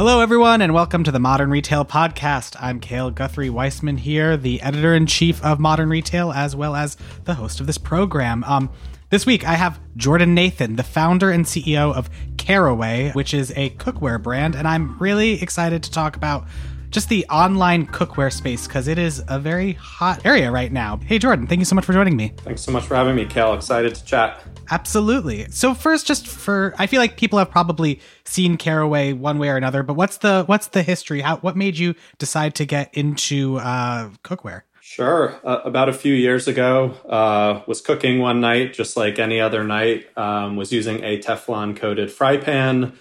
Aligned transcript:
Hello, 0.00 0.20
everyone, 0.20 0.62
and 0.62 0.72
welcome 0.72 1.04
to 1.04 1.12
the 1.12 1.18
Modern 1.18 1.50
Retail 1.50 1.84
Podcast. 1.84 2.56
I'm 2.58 2.80
Cale 2.80 3.10
Guthrie 3.10 3.50
Weissman 3.50 3.98
here, 3.98 4.34
the 4.34 4.62
editor 4.62 4.94
in 4.94 5.04
chief 5.04 5.44
of 5.44 5.60
Modern 5.60 5.90
Retail, 5.90 6.32
as 6.32 6.56
well 6.56 6.74
as 6.74 6.96
the 7.24 7.34
host 7.34 7.60
of 7.60 7.66
this 7.66 7.76
program. 7.76 8.42
Um, 8.44 8.70
this 9.10 9.26
week, 9.26 9.46
I 9.46 9.56
have 9.56 9.78
Jordan 9.96 10.32
Nathan, 10.32 10.76
the 10.76 10.82
founder 10.82 11.30
and 11.30 11.44
CEO 11.44 11.92
of 11.94 12.08
Caraway, 12.38 13.10
which 13.10 13.34
is 13.34 13.52
a 13.56 13.68
cookware 13.76 14.22
brand, 14.22 14.54
and 14.54 14.66
I'm 14.66 14.96
really 14.98 15.42
excited 15.42 15.82
to 15.82 15.90
talk 15.90 16.16
about 16.16 16.46
just 16.90 17.08
the 17.08 17.24
online 17.26 17.86
cookware 17.86 18.32
space 18.32 18.66
because 18.66 18.88
it 18.88 18.98
is 18.98 19.22
a 19.28 19.38
very 19.38 19.72
hot 19.74 20.24
area 20.24 20.50
right 20.50 20.72
now. 20.72 20.98
Hey, 21.06 21.18
Jordan, 21.18 21.46
thank 21.46 21.60
you 21.60 21.64
so 21.64 21.74
much 21.74 21.84
for 21.84 21.92
joining 21.92 22.16
me. 22.16 22.32
Thanks 22.38 22.62
so 22.62 22.72
much 22.72 22.84
for 22.84 22.96
having 22.96 23.14
me, 23.14 23.26
Cale. 23.26 23.54
Excited 23.54 23.94
to 23.94 24.04
chat. 24.04 24.42
Absolutely. 24.70 25.50
So 25.50 25.74
first, 25.74 26.06
just 26.06 26.26
for 26.26 26.74
I 26.78 26.86
feel 26.86 27.00
like 27.00 27.16
people 27.16 27.38
have 27.38 27.50
probably 27.50 28.00
seen 28.24 28.56
Caraway 28.56 29.12
one 29.12 29.38
way 29.38 29.48
or 29.48 29.56
another, 29.56 29.82
but 29.82 29.94
what's 29.94 30.18
the 30.18 30.44
what's 30.46 30.68
the 30.68 30.82
history? 30.82 31.20
How 31.20 31.36
what 31.38 31.56
made 31.56 31.78
you 31.78 31.94
decide 32.18 32.54
to 32.56 32.64
get 32.64 32.92
into 32.94 33.58
uh, 33.58 34.10
cookware? 34.24 34.62
Sure. 34.80 35.38
Uh, 35.44 35.60
about 35.64 35.88
a 35.88 35.92
few 35.92 36.14
years 36.14 36.48
ago, 36.48 36.96
uh, 37.08 37.62
was 37.68 37.80
cooking 37.80 38.18
one 38.18 38.40
night, 38.40 38.72
just 38.72 38.96
like 38.96 39.20
any 39.20 39.40
other 39.40 39.62
night. 39.62 40.06
Um, 40.16 40.56
was 40.56 40.72
using 40.72 41.04
a 41.04 41.18
Teflon 41.18 41.76
coated 41.76 42.10
fry 42.10 42.38
pan 42.38 42.98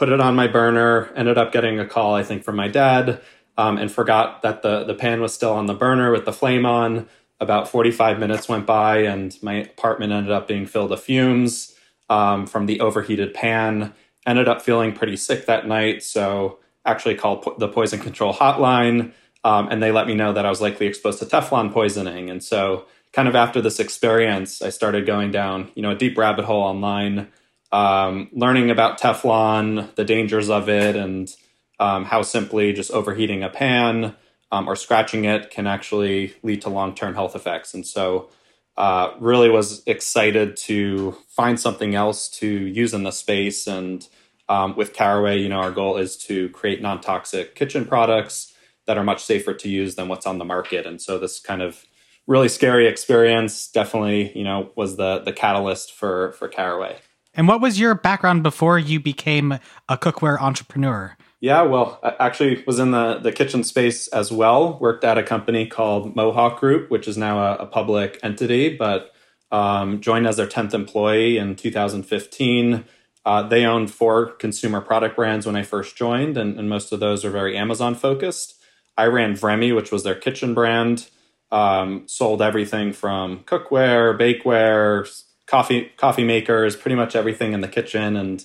put 0.00 0.08
it 0.08 0.18
on 0.18 0.34
my 0.34 0.46
burner, 0.46 1.12
ended 1.14 1.36
up 1.36 1.52
getting 1.52 1.78
a 1.78 1.84
call, 1.84 2.14
I 2.14 2.22
think, 2.22 2.42
from 2.42 2.56
my 2.56 2.68
dad, 2.68 3.20
um, 3.58 3.76
and 3.76 3.92
forgot 3.92 4.40
that 4.40 4.62
the, 4.62 4.82
the 4.82 4.94
pan 4.94 5.20
was 5.20 5.34
still 5.34 5.52
on 5.52 5.66
the 5.66 5.74
burner 5.74 6.10
with 6.10 6.24
the 6.24 6.32
flame 6.32 6.64
on. 6.64 7.06
About 7.38 7.68
45 7.68 8.18
minutes 8.18 8.48
went 8.48 8.64
by, 8.64 9.00
and 9.00 9.36
my 9.42 9.56
apartment 9.56 10.14
ended 10.14 10.32
up 10.32 10.48
being 10.48 10.64
filled 10.64 10.88
with 10.88 11.00
fumes 11.00 11.74
um, 12.08 12.46
from 12.46 12.64
the 12.64 12.80
overheated 12.80 13.34
pan. 13.34 13.92
Ended 14.26 14.48
up 14.48 14.62
feeling 14.62 14.94
pretty 14.94 15.18
sick 15.18 15.44
that 15.44 15.68
night, 15.68 16.02
so 16.02 16.60
actually 16.86 17.14
called 17.14 17.42
po- 17.42 17.56
the 17.58 17.68
poison 17.68 18.00
control 18.00 18.32
hotline, 18.32 19.12
um, 19.44 19.68
and 19.70 19.82
they 19.82 19.92
let 19.92 20.06
me 20.06 20.14
know 20.14 20.32
that 20.32 20.46
I 20.46 20.48
was 20.48 20.62
likely 20.62 20.86
exposed 20.86 21.18
to 21.18 21.26
Teflon 21.26 21.74
poisoning. 21.74 22.30
And 22.30 22.42
so, 22.42 22.86
kind 23.12 23.28
of 23.28 23.36
after 23.36 23.60
this 23.60 23.78
experience, 23.78 24.62
I 24.62 24.70
started 24.70 25.04
going 25.04 25.30
down, 25.30 25.70
you 25.74 25.82
know, 25.82 25.90
a 25.90 25.94
deep 25.94 26.16
rabbit 26.16 26.46
hole 26.46 26.62
online 26.62 27.28
um, 27.72 28.28
learning 28.32 28.70
about 28.70 29.00
Teflon, 29.00 29.94
the 29.94 30.04
dangers 30.04 30.50
of 30.50 30.68
it, 30.68 30.96
and 30.96 31.34
um, 31.78 32.04
how 32.04 32.22
simply 32.22 32.72
just 32.72 32.90
overheating 32.90 33.42
a 33.42 33.48
pan 33.48 34.14
um, 34.52 34.68
or 34.68 34.76
scratching 34.76 35.24
it 35.24 35.50
can 35.50 35.66
actually 35.66 36.34
lead 36.42 36.62
to 36.62 36.68
long 36.68 36.94
term 36.94 37.14
health 37.14 37.36
effects. 37.36 37.74
And 37.74 37.86
so, 37.86 38.28
uh, 38.76 39.12
really 39.18 39.50
was 39.50 39.82
excited 39.86 40.56
to 40.56 41.16
find 41.28 41.60
something 41.60 41.94
else 41.94 42.28
to 42.28 42.46
use 42.46 42.94
in 42.94 43.02
the 43.02 43.10
space. 43.10 43.66
And 43.66 44.06
um, 44.48 44.74
with 44.74 44.94
Caraway, 44.94 45.38
you 45.38 45.48
know, 45.48 45.60
our 45.60 45.70
goal 45.70 45.96
is 45.96 46.16
to 46.24 46.48
create 46.50 46.80
non 46.80 47.00
toxic 47.00 47.54
kitchen 47.54 47.84
products 47.84 48.54
that 48.86 48.96
are 48.96 49.04
much 49.04 49.22
safer 49.22 49.54
to 49.54 49.68
use 49.68 49.94
than 49.94 50.08
what's 50.08 50.26
on 50.26 50.38
the 50.38 50.44
market. 50.44 50.86
And 50.86 51.00
so, 51.00 51.18
this 51.18 51.40
kind 51.40 51.62
of 51.62 51.84
really 52.26 52.48
scary 52.48 52.86
experience 52.86 53.68
definitely, 53.68 54.36
you 54.36 54.44
know, 54.44 54.70
was 54.76 54.96
the 54.96 55.20
the 55.20 55.32
catalyst 55.32 55.92
for 55.92 56.32
for 56.32 56.48
Caraway. 56.48 56.96
And 57.34 57.46
what 57.46 57.60
was 57.60 57.78
your 57.78 57.94
background 57.94 58.42
before 58.42 58.78
you 58.78 59.00
became 59.00 59.52
a 59.88 59.96
cookware 59.96 60.40
entrepreneur? 60.40 61.16
Yeah, 61.40 61.62
well, 61.62 61.98
I 62.02 62.14
actually 62.20 62.62
was 62.66 62.78
in 62.78 62.90
the, 62.90 63.18
the 63.18 63.32
kitchen 63.32 63.64
space 63.64 64.08
as 64.08 64.30
well. 64.30 64.78
Worked 64.78 65.04
at 65.04 65.16
a 65.16 65.22
company 65.22 65.66
called 65.66 66.14
Mohawk 66.14 66.60
Group, 66.60 66.90
which 66.90 67.08
is 67.08 67.16
now 67.16 67.38
a, 67.38 67.56
a 67.56 67.66
public 67.66 68.18
entity, 68.22 68.76
but 68.76 69.12
um, 69.50 70.00
joined 70.00 70.26
as 70.26 70.36
their 70.36 70.46
10th 70.46 70.74
employee 70.74 71.38
in 71.38 71.56
2015. 71.56 72.84
Uh, 73.24 73.42
they 73.42 73.64
owned 73.64 73.90
four 73.90 74.32
consumer 74.32 74.80
product 74.80 75.16
brands 75.16 75.46
when 75.46 75.56
I 75.56 75.62
first 75.62 75.96
joined, 75.96 76.36
and, 76.36 76.58
and 76.58 76.68
most 76.68 76.92
of 76.92 77.00
those 77.00 77.24
are 77.24 77.30
very 77.30 77.56
Amazon 77.56 77.94
focused. 77.94 78.56
I 78.98 79.06
ran 79.06 79.34
Vremi, 79.34 79.74
which 79.74 79.90
was 79.90 80.04
their 80.04 80.14
kitchen 80.14 80.52
brand, 80.52 81.08
um, 81.50 82.06
sold 82.06 82.42
everything 82.42 82.92
from 82.92 83.40
cookware, 83.44 84.18
bakeware, 84.18 85.06
coffee 85.50 85.90
coffee 85.96 86.24
makers, 86.24 86.76
pretty 86.76 86.94
much 86.94 87.16
everything 87.16 87.52
in 87.52 87.60
the 87.60 87.68
kitchen, 87.68 88.16
and 88.16 88.44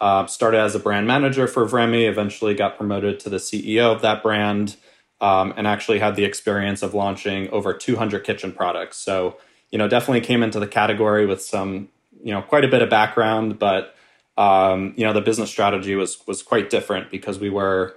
uh, 0.00 0.26
started 0.26 0.58
as 0.58 0.74
a 0.74 0.78
brand 0.78 1.06
manager 1.06 1.48
for 1.48 1.66
Vremi. 1.66 2.08
Eventually, 2.08 2.54
got 2.54 2.76
promoted 2.76 3.18
to 3.20 3.28
the 3.28 3.38
CEO 3.38 3.92
of 3.92 4.02
that 4.02 4.22
brand, 4.22 4.76
um, 5.20 5.52
and 5.56 5.66
actually 5.66 5.98
had 5.98 6.14
the 6.14 6.24
experience 6.24 6.82
of 6.82 6.94
launching 6.94 7.50
over 7.50 7.74
200 7.74 8.22
kitchen 8.22 8.52
products. 8.52 8.96
So, 8.98 9.36
you 9.70 9.78
know, 9.78 9.88
definitely 9.88 10.20
came 10.20 10.42
into 10.42 10.60
the 10.60 10.68
category 10.68 11.26
with 11.26 11.42
some, 11.42 11.88
you 12.22 12.32
know, 12.32 12.40
quite 12.40 12.64
a 12.64 12.68
bit 12.68 12.82
of 12.82 12.88
background, 12.88 13.58
but 13.58 13.96
um, 14.36 14.94
you 14.96 15.04
know, 15.04 15.12
the 15.12 15.20
business 15.20 15.50
strategy 15.50 15.96
was 15.96 16.24
was 16.26 16.42
quite 16.42 16.70
different 16.70 17.10
because 17.10 17.38
we 17.40 17.50
were 17.50 17.96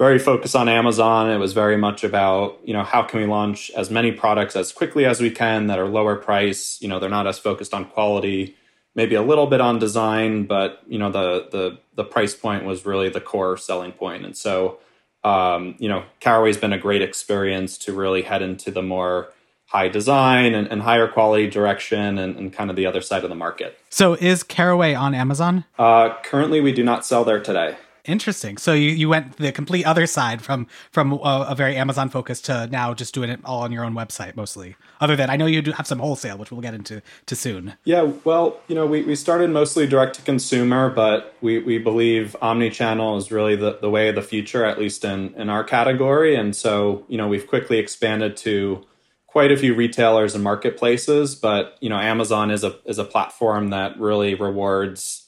very 0.00 0.18
focused 0.18 0.56
on 0.56 0.66
Amazon. 0.66 1.30
It 1.30 1.36
was 1.36 1.52
very 1.52 1.76
much 1.76 2.04
about, 2.04 2.58
you 2.64 2.72
know, 2.72 2.82
how 2.82 3.02
can 3.02 3.20
we 3.20 3.26
launch 3.26 3.70
as 3.76 3.90
many 3.90 4.10
products 4.10 4.56
as 4.56 4.72
quickly 4.72 5.04
as 5.04 5.20
we 5.20 5.30
can 5.30 5.66
that 5.66 5.78
are 5.78 5.86
lower 5.86 6.16
price. 6.16 6.78
You 6.80 6.88
know, 6.88 6.98
they're 6.98 7.10
not 7.10 7.26
as 7.26 7.38
focused 7.38 7.74
on 7.74 7.84
quality, 7.84 8.56
maybe 8.94 9.14
a 9.14 9.20
little 9.20 9.46
bit 9.46 9.60
on 9.60 9.78
design, 9.78 10.46
but 10.46 10.80
you 10.88 10.98
know, 10.98 11.12
the 11.12 11.48
the 11.52 11.78
the 11.96 12.04
price 12.04 12.34
point 12.34 12.64
was 12.64 12.86
really 12.86 13.10
the 13.10 13.20
core 13.20 13.58
selling 13.58 13.92
point. 13.92 14.24
And 14.24 14.34
so, 14.34 14.78
um, 15.22 15.74
you 15.78 15.90
know, 15.90 16.04
Caraway's 16.18 16.56
been 16.56 16.72
a 16.72 16.78
great 16.78 17.02
experience 17.02 17.76
to 17.84 17.92
really 17.92 18.22
head 18.22 18.40
into 18.40 18.70
the 18.70 18.80
more 18.80 19.30
high 19.66 19.88
design 19.88 20.54
and, 20.54 20.66
and 20.68 20.80
higher 20.80 21.08
quality 21.08 21.46
direction 21.46 22.16
and, 22.16 22.36
and, 22.36 22.52
kind 22.52 22.70
of 22.70 22.74
the 22.74 22.86
other 22.86 23.00
side 23.00 23.22
of 23.22 23.28
the 23.28 23.36
market. 23.36 23.78
So 23.88 24.14
is 24.14 24.42
Caraway 24.42 24.94
on 24.94 25.14
Amazon? 25.14 25.64
Uh, 25.78 26.16
currently, 26.24 26.60
we 26.60 26.72
do 26.72 26.82
not 26.82 27.04
sell 27.04 27.22
there 27.22 27.38
today. 27.38 27.76
Interesting. 28.04 28.56
So 28.56 28.72
you, 28.72 28.90
you 28.90 29.08
went 29.08 29.36
the 29.36 29.52
complete 29.52 29.84
other 29.84 30.06
side 30.06 30.42
from 30.42 30.66
from 30.90 31.12
a, 31.12 31.46
a, 31.48 31.54
very 31.54 31.76
Amazon 31.76 32.08
focus 32.08 32.40
to 32.42 32.66
now 32.68 32.94
just 32.94 33.14
doing 33.14 33.30
it 33.30 33.40
all 33.44 33.60
on 33.62 33.72
your 33.72 33.84
own 33.84 33.94
website 33.94 34.36
mostly. 34.36 34.76
Other 35.00 35.16
than 35.16 35.30
I 35.30 35.36
know 35.36 35.46
you 35.46 35.62
do 35.62 35.72
have 35.72 35.86
some 35.86 35.98
wholesale, 35.98 36.38
which 36.38 36.50
we'll 36.50 36.60
get 36.60 36.74
into 36.74 37.02
to 37.26 37.36
soon. 37.36 37.74
Yeah, 37.84 38.12
well, 38.24 38.60
you 38.68 38.74
know, 38.74 38.86
we, 38.86 39.02
we 39.02 39.14
started 39.14 39.50
mostly 39.50 39.86
direct 39.86 40.16
to 40.16 40.22
consumer, 40.22 40.90
but 40.90 41.34
we, 41.40 41.58
we 41.58 41.78
believe 41.78 42.36
omni-channel 42.40 43.16
is 43.16 43.30
really 43.30 43.56
the, 43.56 43.78
the 43.80 43.90
way 43.90 44.08
of 44.08 44.14
the 44.14 44.22
future, 44.22 44.64
at 44.64 44.78
least 44.78 45.04
in, 45.04 45.34
in 45.34 45.48
our 45.48 45.64
category. 45.64 46.36
And 46.36 46.54
so, 46.54 47.04
you 47.08 47.18
know, 47.18 47.28
we've 47.28 47.46
quickly 47.46 47.78
expanded 47.78 48.36
to 48.38 48.84
quite 49.30 49.52
a 49.52 49.56
few 49.56 49.74
retailers 49.74 50.34
and 50.34 50.42
marketplaces, 50.42 51.34
but 51.34 51.76
you 51.80 51.88
know, 51.88 51.98
Amazon 51.98 52.50
is 52.50 52.64
a 52.64 52.76
is 52.84 52.98
a 52.98 53.04
platform 53.04 53.70
that 53.70 53.98
really 53.98 54.34
rewards 54.34 55.19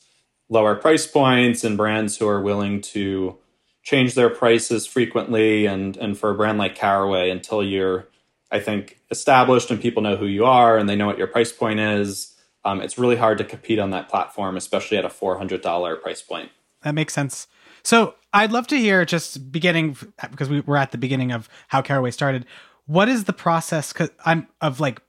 lower 0.52 0.74
price 0.74 1.06
points 1.06 1.64
and 1.64 1.78
brands 1.78 2.18
who 2.18 2.28
are 2.28 2.40
willing 2.40 2.82
to 2.82 3.38
change 3.82 4.14
their 4.14 4.28
prices 4.28 4.86
frequently 4.86 5.66
and 5.66 5.96
and 5.96 6.18
for 6.18 6.30
a 6.30 6.34
brand 6.34 6.58
like 6.58 6.74
Caraway 6.74 7.30
until 7.30 7.64
you're 7.64 8.06
I 8.50 8.60
think 8.60 9.00
established 9.10 9.70
and 9.70 9.80
people 9.80 10.02
know 10.02 10.16
who 10.16 10.26
you 10.26 10.44
are 10.44 10.76
and 10.76 10.88
they 10.88 10.94
know 10.94 11.06
what 11.06 11.18
your 11.18 11.26
price 11.26 11.50
point 11.50 11.80
is 11.80 12.36
um, 12.64 12.80
it's 12.80 12.98
really 12.98 13.16
hard 13.16 13.38
to 13.38 13.44
compete 13.44 13.78
on 13.78 13.90
that 13.90 14.10
platform 14.10 14.56
especially 14.56 14.98
at 14.98 15.04
a 15.06 15.08
$400 15.08 16.02
price 16.02 16.22
point. 16.22 16.50
That 16.82 16.94
makes 16.94 17.14
sense. 17.14 17.48
So 17.82 18.14
I'd 18.32 18.52
love 18.52 18.66
to 18.68 18.76
hear 18.76 19.04
just 19.04 19.50
beginning 19.50 19.96
because 20.30 20.50
we 20.50 20.60
were 20.60 20.76
at 20.76 20.92
the 20.92 20.98
beginning 20.98 21.32
of 21.32 21.48
how 21.68 21.80
Caraway 21.82 22.10
started. 22.10 22.44
What 22.86 23.08
is 23.08 23.24
the 23.24 23.32
process 23.32 23.92
cause 23.92 24.10
I'm 24.24 24.48
of 24.60 24.80
like 24.80 25.00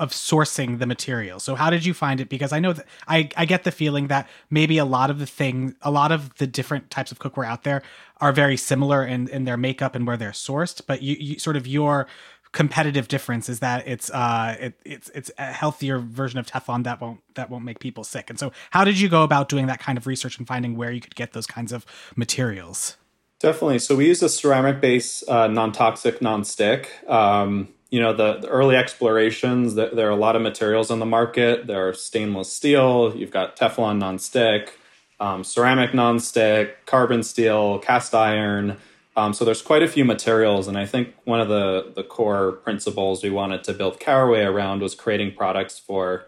of 0.00 0.12
sourcing 0.12 0.78
the 0.78 0.86
material. 0.86 1.38
So 1.38 1.54
how 1.54 1.68
did 1.68 1.84
you 1.84 1.92
find 1.94 2.20
it? 2.20 2.28
Because 2.28 2.52
I 2.52 2.58
know 2.58 2.72
that 2.72 2.86
I, 3.06 3.28
I 3.36 3.44
get 3.44 3.64
the 3.64 3.70
feeling 3.70 4.08
that 4.08 4.28
maybe 4.48 4.78
a 4.78 4.84
lot 4.86 5.10
of 5.10 5.18
the 5.18 5.26
thing, 5.26 5.76
a 5.82 5.90
lot 5.90 6.10
of 6.10 6.34
the 6.36 6.46
different 6.46 6.90
types 6.90 7.12
of 7.12 7.18
cookware 7.18 7.46
out 7.46 7.62
there 7.62 7.82
are 8.16 8.32
very 8.32 8.56
similar 8.56 9.04
in, 9.04 9.28
in 9.28 9.44
their 9.44 9.58
makeup 9.58 9.94
and 9.94 10.06
where 10.06 10.16
they're 10.16 10.30
sourced. 10.30 10.80
But 10.84 11.02
you, 11.02 11.16
you 11.20 11.38
sort 11.38 11.56
of 11.56 11.66
your 11.66 12.06
competitive 12.52 13.06
difference 13.06 13.48
is 13.48 13.60
that 13.60 13.86
it's 13.86 14.10
uh 14.10 14.56
it, 14.58 14.74
it's 14.84 15.08
it's 15.10 15.30
a 15.38 15.52
healthier 15.52 15.98
version 16.00 16.36
of 16.40 16.46
Teflon 16.46 16.82
that 16.82 17.00
won't 17.00 17.20
that 17.34 17.48
won't 17.48 17.64
make 17.64 17.78
people 17.78 18.02
sick. 18.02 18.28
And 18.28 18.40
so 18.40 18.50
how 18.70 18.82
did 18.84 18.98
you 18.98 19.08
go 19.08 19.22
about 19.22 19.48
doing 19.48 19.66
that 19.66 19.78
kind 19.78 19.96
of 19.96 20.06
research 20.06 20.38
and 20.38 20.48
finding 20.48 20.76
where 20.76 20.90
you 20.90 21.00
could 21.00 21.14
get 21.14 21.32
those 21.32 21.46
kinds 21.46 21.72
of 21.72 21.86
materials? 22.16 22.96
Definitely. 23.38 23.78
So 23.78 23.96
we 23.96 24.06
use 24.06 24.22
a 24.22 24.28
ceramic 24.28 24.80
base, 24.80 25.22
uh, 25.28 25.46
non-toxic, 25.46 26.20
non-stick. 26.20 26.90
Um, 27.08 27.68
you 27.90 28.00
know 28.00 28.12
the, 28.12 28.38
the 28.38 28.48
early 28.48 28.76
explorations 28.76 29.74
there, 29.74 29.90
there, 29.90 30.08
are 30.08 30.12
a 30.12 30.16
lot 30.16 30.36
of 30.36 30.42
materials 30.42 30.90
on 30.90 30.98
the 30.98 31.06
market. 31.06 31.66
There 31.66 31.88
are 31.88 31.94
stainless 31.94 32.52
steel 32.52 33.14
you've 33.16 33.30
got 33.30 33.56
teflon 33.56 33.98
non-stick 33.98 34.78
um, 35.18 35.44
ceramic 35.44 35.92
non-stick 35.94 36.86
carbon 36.86 37.22
steel 37.22 37.78
cast 37.78 38.14
iron. 38.14 38.78
Um, 39.16 39.34
so 39.34 39.44
there's 39.44 39.60
quite 39.60 39.82
a 39.82 39.88
few 39.88 40.04
materials 40.04 40.68
and 40.68 40.78
i 40.78 40.86
think 40.86 41.14
one 41.24 41.40
of 41.40 41.48
the, 41.48 41.92
the 41.96 42.04
core 42.04 42.52
principles 42.52 43.22
we 43.22 43.28
wanted 43.28 43.64
to 43.64 43.72
build 43.74 43.98
caraway 43.98 44.42
around 44.42 44.80
was 44.80 44.94
creating 44.94 45.34
products 45.34 45.78
for 45.78 46.26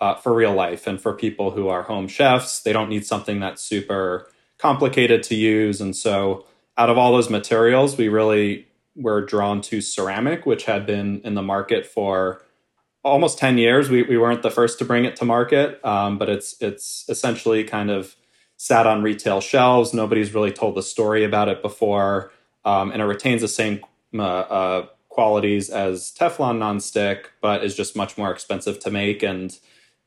uh, 0.00 0.14
for 0.14 0.32
real 0.32 0.54
life 0.54 0.86
and 0.86 1.00
for 1.00 1.12
people 1.12 1.50
who 1.50 1.68
are 1.68 1.82
home 1.82 2.08
chefs. 2.08 2.60
They 2.60 2.72
don't 2.72 2.88
need 2.88 3.04
something 3.04 3.40
that's 3.40 3.62
super 3.62 4.30
complicated 4.58 5.22
to 5.24 5.34
use 5.34 5.80
and 5.80 5.96
so 5.96 6.44
out 6.76 6.90
of 6.90 6.98
all 6.98 7.12
those 7.12 7.30
materials 7.30 7.96
we 7.96 8.08
really 8.08 8.66
were 9.00 9.24
drawn 9.24 9.60
to 9.62 9.80
ceramic, 9.80 10.46
which 10.46 10.64
had 10.64 10.86
been 10.86 11.20
in 11.24 11.34
the 11.34 11.42
market 11.42 11.86
for 11.86 12.44
almost 13.02 13.38
10 13.38 13.58
years. 13.58 13.88
We, 13.88 14.02
we 14.02 14.18
weren't 14.18 14.42
the 14.42 14.50
first 14.50 14.78
to 14.80 14.84
bring 14.84 15.04
it 15.04 15.16
to 15.16 15.24
market, 15.24 15.82
um, 15.84 16.18
but 16.18 16.28
it's, 16.28 16.54
it's 16.60 17.06
essentially 17.08 17.64
kind 17.64 17.90
of 17.90 18.14
sat 18.56 18.86
on 18.86 19.02
retail 19.02 19.40
shelves. 19.40 19.94
Nobody's 19.94 20.34
really 20.34 20.52
told 20.52 20.74
the 20.74 20.82
story 20.82 21.24
about 21.24 21.48
it 21.48 21.62
before, 21.62 22.30
um, 22.64 22.92
and 22.92 23.00
it 23.00 23.06
retains 23.06 23.40
the 23.40 23.48
same 23.48 23.80
uh, 24.14 24.22
uh, 24.22 24.86
qualities 25.08 25.70
as 25.70 26.12
Teflon 26.12 26.58
nonstick, 26.58 27.26
but 27.40 27.64
is 27.64 27.74
just 27.74 27.96
much 27.96 28.18
more 28.18 28.30
expensive 28.30 28.78
to 28.80 28.90
make. 28.90 29.22
And 29.22 29.58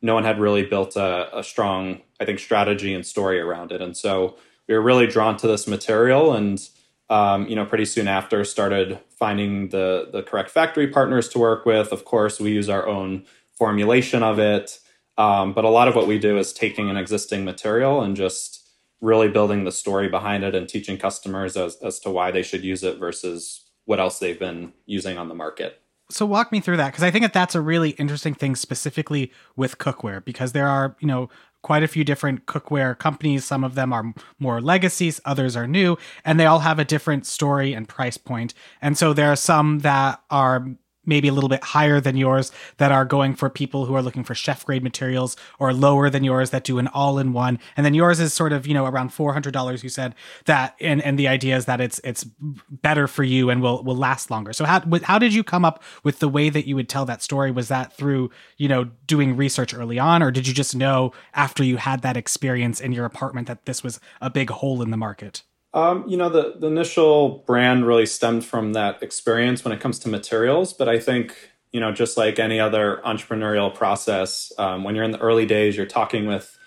no 0.01 0.13
one 0.13 0.24
had 0.24 0.39
really 0.39 0.63
built 0.63 0.96
a, 0.96 1.39
a 1.39 1.44
strong, 1.44 2.01
I 2.19 2.25
think, 2.25 2.39
strategy 2.39 2.94
and 2.94 3.06
story 3.06 3.39
around 3.39 3.72
it. 3.72 3.81
And 3.81 3.98
so 3.98 4.38
we 4.68 4.75
were 4.75 4.81
really 4.81 5.07
drawn 5.07 5.38
to 5.38 5.48
this 5.48 5.68
material 5.68 6.34
and 6.34 6.62
um, 7.09 7.47
you 7.47 7.55
know, 7.55 7.65
pretty 7.65 7.85
soon 7.85 8.07
after, 8.07 8.44
started 8.44 9.00
finding 9.09 9.69
the 9.69 10.09
the 10.11 10.23
correct 10.23 10.50
factory 10.50 10.88
partners 10.88 11.29
to 11.29 11.39
work 11.39 11.65
with. 11.65 11.91
Of 11.91 12.05
course, 12.05 12.39
we 12.39 12.51
use 12.51 12.69
our 12.69 12.88
own 12.88 13.25
formulation 13.57 14.23
of 14.23 14.39
it, 14.39 14.79
um, 15.17 15.53
but 15.53 15.65
a 15.65 15.69
lot 15.69 15.88
of 15.88 15.95
what 15.95 16.07
we 16.07 16.17
do 16.17 16.38
is 16.38 16.53
taking 16.53 16.89
an 16.89 16.97
existing 16.97 17.45
material 17.45 18.01
and 18.01 18.15
just 18.15 18.61
really 19.01 19.27
building 19.27 19.65
the 19.65 19.71
story 19.71 20.07
behind 20.07 20.44
it 20.44 20.55
and 20.55 20.67
teaching 20.67 20.97
customers 20.97 21.57
as 21.57 21.75
as 21.77 22.00
to 22.00 22.09
why 22.09 22.31
they 22.31 22.44
should 22.44 22.63
use 22.63 22.83
it 22.83 22.97
versus 22.97 23.63
what 23.85 24.00
else 24.00 24.19
they've 24.19 24.39
been 24.39 24.73
using 24.85 25.17
on 25.17 25.27
the 25.27 25.35
market. 25.35 25.81
So 26.09 26.25
walk 26.25 26.51
me 26.51 26.59
through 26.59 26.77
that 26.77 26.91
because 26.91 27.03
I 27.03 27.11
think 27.11 27.23
that 27.23 27.33
that's 27.33 27.55
a 27.55 27.61
really 27.61 27.91
interesting 27.91 28.33
thing 28.33 28.55
specifically 28.55 29.31
with 29.55 29.77
cookware 29.77 30.23
because 30.23 30.51
there 30.51 30.67
are, 30.67 30.95
you 31.00 31.07
know, 31.07 31.29
quite 31.63 31.81
a 31.81 31.88
few 31.88 32.04
different 32.04 32.45
cookware 32.45 32.95
companies. 32.98 33.44
Some 33.44 33.63
of 33.63 33.74
them 33.74 33.92
are 33.92 34.13
more 34.38 34.62
legacies, 34.62 35.19
others 35.25 35.56
are 35.56 35.68
new, 35.68 35.98
and 36.24 36.39
they 36.39 36.45
all 36.45 36.60
have 36.60 36.77
a 36.77 36.86
different 36.86 37.25
story 37.25 37.74
and 37.74 37.89
price 37.89 38.18
point. 38.18 38.54
And 38.81 38.95
so 38.98 39.13
there 39.13 39.31
are 39.31 39.36
some 39.36 39.80
that 39.80 40.21
are 40.30 40.68
maybe 41.05 41.27
a 41.27 41.33
little 41.33 41.50
bit 41.50 41.63
higher 41.63 42.00
than 42.00 42.17
yours 42.17 42.51
that 42.77 42.91
are 42.91 43.05
going 43.05 43.35
for 43.35 43.50
people 43.50 43.85
who 43.85 43.95
are 43.95 44.01
looking 44.01 44.23
for 44.23 44.35
chef 44.35 44.65
grade 44.65 44.83
materials 44.83 45.35
or 45.59 45.73
lower 45.73 46.09
than 46.09 46.23
yours 46.23 46.50
that 46.51 46.63
do 46.63 46.79
an 46.79 46.88
all 46.88 47.19
in 47.19 47.33
one 47.33 47.59
and 47.75 47.85
then 47.85 47.94
yours 47.94 48.19
is 48.19 48.33
sort 48.33 48.53
of 48.53 48.67
you 48.67 48.73
know 48.73 48.85
around 48.85 49.09
$400 49.09 49.83
you 49.83 49.89
said 49.89 50.15
that 50.45 50.75
and 50.79 51.01
and 51.01 51.17
the 51.17 51.27
idea 51.27 51.55
is 51.55 51.65
that 51.65 51.81
it's 51.81 52.00
it's 52.03 52.25
better 52.69 53.07
for 53.07 53.23
you 53.23 53.50
and 53.50 53.61
will 53.61 53.83
will 53.83 53.95
last 53.95 54.31
longer. 54.31 54.53
So 54.53 54.65
how 54.65 54.81
how 55.03 55.19
did 55.19 55.33
you 55.33 55.44
come 55.44 55.65
up 55.65 55.83
with 56.03 56.19
the 56.19 56.29
way 56.29 56.50
that 56.50 56.67
you 56.67 56.75
would 56.75 56.89
tell 56.89 57.05
that 57.05 57.21
story? 57.21 57.51
Was 57.51 57.67
that 57.67 57.94
through 57.94 58.31
you 58.57 58.67
know 58.67 58.85
doing 59.07 59.35
research 59.35 59.73
early 59.73 60.00
on 60.00 60.23
or 60.23 60.31
did 60.31 60.47
you 60.47 60.53
just 60.53 60.75
know 60.75 61.11
after 61.33 61.63
you 61.63 61.77
had 61.77 62.01
that 62.01 62.17
experience 62.17 62.79
in 62.79 62.91
your 62.91 63.05
apartment 63.05 63.47
that 63.47 63.65
this 63.65 63.83
was 63.83 64.00
a 64.21 64.29
big 64.29 64.50
hole 64.50 64.81
in 64.81 64.91
the 64.91 64.97
market 64.97 65.44
um, 65.74 66.06
you 66.08 66.18
know, 66.18 66.30
the, 66.30 66.56
the 66.60 66.68
initial 66.68 67.44
brand 67.48 67.88
really 67.88 68.06
stemmed 68.06 68.46
from 68.46 68.74
that 68.74 69.02
experience 69.02 69.64
when 69.64 69.72
it 69.72 69.80
comes 69.80 70.00
to 70.00 70.10
materials. 70.10 70.74
But 70.74 70.88
I 70.88 71.00
think, 71.00 71.36
you 71.72 71.80
know, 71.80 71.92
just 71.92 72.16
like 72.18 72.38
any 72.38 72.60
other 72.60 73.02
entrepreneurial 73.06 73.74
process, 73.74 74.52
um, 74.58 74.84
when 74.84 74.96
you're 74.96 75.04
in 75.04 75.12
the 75.12 75.20
early 75.20 75.46
days, 75.46 75.75
you're 75.75 75.86
talking 75.86 76.28
with 76.28 76.58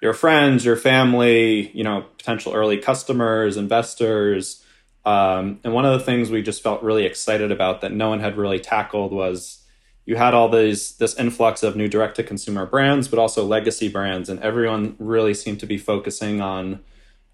your 0.00 0.14
friends, 0.14 0.64
your 0.64 0.76
family, 0.76 1.70
you 1.72 1.84
know, 1.84 2.06
potential 2.18 2.54
early 2.54 2.78
customers, 2.78 3.56
investors. 3.56 4.62
Um, 5.04 5.60
and 5.64 5.74
one 5.74 5.84
of 5.84 5.98
the 5.98 6.04
things 6.04 6.30
we 6.30 6.42
just 6.42 6.62
felt 6.62 6.82
really 6.82 7.04
excited 7.04 7.52
about 7.52 7.82
that 7.82 7.92
no 7.92 8.08
one 8.08 8.20
had 8.20 8.38
really 8.38 8.60
tackled 8.60 9.12
was 9.12 9.62
you 10.06 10.16
had 10.16 10.34
all 10.34 10.48
these 10.48 10.96
this 10.96 11.18
influx 11.18 11.62
of 11.62 11.76
new 11.76 11.88
direct 11.88 12.16
to 12.16 12.22
consumer 12.22 12.66
brands, 12.66 13.08
but 13.08 13.18
also 13.18 13.44
legacy 13.44 13.88
brands, 13.88 14.28
and 14.28 14.40
everyone 14.40 14.96
really 14.98 15.34
seemed 15.34 15.60
to 15.60 15.66
be 15.66 15.78
focusing 15.78 16.40
on 16.40 16.80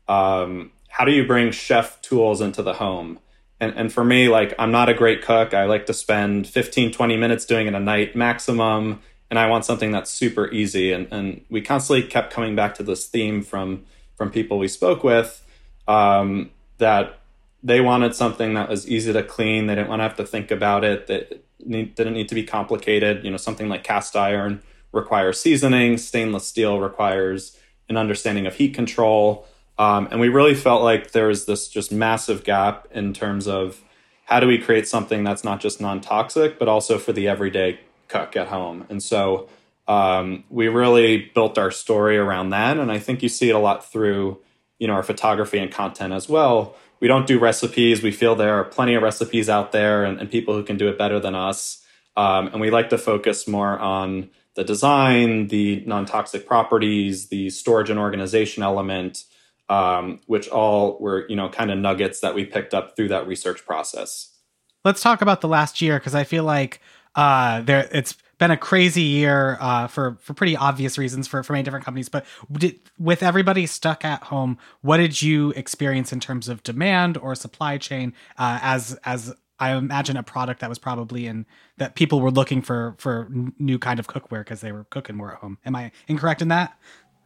um, 0.09 0.71
how 0.91 1.05
do 1.05 1.13
you 1.13 1.27
bring 1.27 1.51
chef 1.51 2.01
tools 2.03 2.41
into 2.41 2.63
the 2.63 2.75
home? 2.75 3.19
And, 3.61 3.75
and 3.77 3.93
for 3.93 4.05
me, 4.05 4.29
like, 4.29 4.55
I'm 4.59 4.71
not 4.71 4.89
a 4.89 4.95
great 4.95 5.23
cook. 5.23 5.55
I 5.55 5.65
like 5.65 5.87
to 5.87 5.95
spend 5.95 6.47
15, 6.47 6.93
20 6.93 7.17
minutes 7.17 7.45
doing 7.45 7.67
it 7.67 7.75
a 7.75 7.81
night 7.81 8.17
maximum. 8.17 9.01
And 9.31 9.39
I 9.39 9.49
want 9.49 9.65
something 9.65 9.93
that's 9.93 10.11
super 10.11 10.51
easy. 10.51 10.93
And, 10.93 11.07
and 11.13 11.45
we 11.49 11.61
constantly 11.61 12.07
kept 12.07 12.33
coming 12.33 12.57
back 12.57 12.75
to 12.77 12.83
this 12.83 13.07
theme 13.07 13.43
from, 13.43 13.85
from 14.17 14.31
people 14.31 14.59
we 14.59 14.67
spoke 14.67 15.05
with 15.05 15.45
um, 15.87 16.51
that 16.79 17.21
they 17.63 17.81
wanted 17.81 18.15
something 18.15 18.55
that 18.55 18.69
was 18.69 18.89
easy 18.89 19.13
to 19.13 19.23
clean. 19.23 19.67
They 19.67 19.75
didn't 19.75 19.89
want 19.89 20.01
to 20.01 20.05
have 20.05 20.17
to 20.17 20.27
think 20.27 20.51
about 20.51 20.83
it. 20.83 21.07
That 21.07 21.45
didn't 21.69 22.15
need 22.15 22.29
to 22.29 22.35
be 22.35 22.45
complicated. 22.45 23.25
You 23.25 23.31
know, 23.31 23.37
something 23.37 23.69
like 23.69 23.85
cast 23.85 24.17
iron 24.17 24.63
requires 24.93 25.41
seasoning. 25.41 25.99
Stainless 25.99 26.47
steel 26.47 26.81
requires 26.81 27.57
an 27.89 27.97
understanding 27.97 28.47
of 28.47 28.55
heat 28.55 28.75
control. 28.75 29.47
Um, 29.81 30.09
and 30.11 30.21
we 30.21 30.29
really 30.29 30.55
felt 30.55 30.83
like 30.83 31.13
there 31.13 31.29
was 31.29 31.47
this 31.47 31.67
just 31.67 31.91
massive 31.91 32.45
gap 32.45 32.87
in 32.93 33.15
terms 33.15 33.49
of 33.49 33.83
how 34.27 34.39
do 34.39 34.47
we 34.47 34.59
create 34.59 34.87
something 34.87 35.25
that's 35.25 35.43
not 35.43 35.59
just 35.59 35.81
non 35.81 36.03
toxic, 36.03 36.59
but 36.59 36.69
also 36.69 36.99
for 36.99 37.15
the 37.15 37.27
everyday 37.27 37.81
cook 38.07 38.37
at 38.37 38.49
home. 38.49 38.85
And 38.91 39.03
so 39.03 39.49
um, 39.89 40.45
we 40.51 40.69
really 40.69 41.31
built 41.35 41.57
our 41.57 41.71
story 41.71 42.19
around 42.19 42.51
that. 42.51 42.77
And 42.77 42.93
I 42.93 42.99
think 42.99 43.23
you 43.23 43.31
see 43.31 43.49
it 43.49 43.55
a 43.55 43.59
lot 43.59 43.91
through 43.91 44.39
you 44.79 44.87
know 44.87 44.93
our 44.93 45.03
photography 45.03 45.59
and 45.59 45.73
content 45.73 46.13
as 46.13 46.29
well. 46.29 46.77
We 47.01 47.09
don't 47.09 47.27
do 47.27 47.39
recipes. 47.39 48.03
We 48.03 48.13
feel 48.13 48.35
there 48.35 48.57
are 48.57 48.65
plenty 48.65 48.95
of 48.95 49.03
recipes 49.03 49.49
out 49.49 49.73
there 49.73 50.05
and, 50.05 50.21
and 50.21 50.31
people 50.31 50.53
who 50.53 50.63
can 50.63 50.77
do 50.77 50.89
it 50.89 50.99
better 50.99 51.19
than 51.19 51.35
us. 51.35 51.83
Um, 52.19 52.49
and 52.49 52.61
we 52.61 52.71
like 52.71 52.91
to 52.91 52.99
focus 52.99 53.49
more 53.49 53.79
on 53.79 54.29
the 54.57 54.65
design, 54.65 55.49
the 55.49 55.83
non 55.87 56.05
toxic 56.05 56.47
properties, 56.47 57.29
the 57.29 57.49
storage 57.49 57.89
and 57.89 57.99
organization 57.99 58.63
element, 58.63 59.25
um, 59.71 60.21
which 60.27 60.49
all 60.49 60.99
were 60.99 61.25
you 61.29 61.37
know 61.37 61.49
kind 61.49 61.71
of 61.71 61.79
nuggets 61.79 62.21
that 62.21 62.35
we 62.35 62.45
picked 62.45 62.75
up 62.75 62.97
through 62.97 63.09
that 63.09 63.27
research 63.27 63.65
process. 63.65 64.37
Let's 64.85 65.01
talk 65.01 65.23
about 65.23 65.41
the 65.41 65.49
last 65.49 65.81
year 65.81 65.99
because 65.99 66.15
I 66.15 66.25
feel 66.25 66.45
like 66.45 66.81
uh, 67.15 67.63
there 67.63 67.89
it's 67.93 68.17
been 68.39 68.51
a 68.51 68.57
crazy 68.57 69.03
year 69.03 69.59
uh, 69.61 69.87
for 69.87 70.19
for 70.21 70.35
pretty 70.35 70.57
obvious 70.57 70.99
reasons 70.99 71.29
for 71.29 71.43
for 71.43 71.53
many 71.53 71.63
different 71.63 71.85
companies. 71.85 72.09
But 72.09 72.27
did, 72.51 72.81
with 72.99 73.23
everybody 73.23 73.67
stuck 73.67 74.05
at 74.05 74.25
home, 74.25 74.59
what 74.81 74.97
did 74.97 75.23
you 75.23 75.51
experience 75.53 76.13
in 76.13 76.19
terms 76.19 76.49
of 76.49 76.63
demand 76.65 77.17
or 77.17 77.35
supply 77.35 77.79
chain 77.79 78.13
uh, 78.39 78.59
as 78.61 78.99
as 79.05 79.33
I 79.61 79.73
imagine 79.73 80.17
a 80.17 80.23
product 80.23 80.61
that 80.61 80.71
was 80.71 80.79
probably 80.79 81.27
in 81.27 81.45
that 81.77 81.95
people 81.95 82.21
were 82.21 82.31
looking 82.31 82.63
for 82.63 82.97
for 82.99 83.29
new 83.59 83.79
kind 83.79 84.01
of 84.01 84.09
cookware 84.09 84.41
because 84.41 84.63
they 84.63 84.73
were 84.73 84.85
cooking 84.85 85.17
more 85.17 85.33
at 85.33 85.39
home. 85.39 85.59
Am 85.67 85.77
I 85.77 85.93
incorrect 86.09 86.41
in 86.41 86.49
that? 86.49 86.77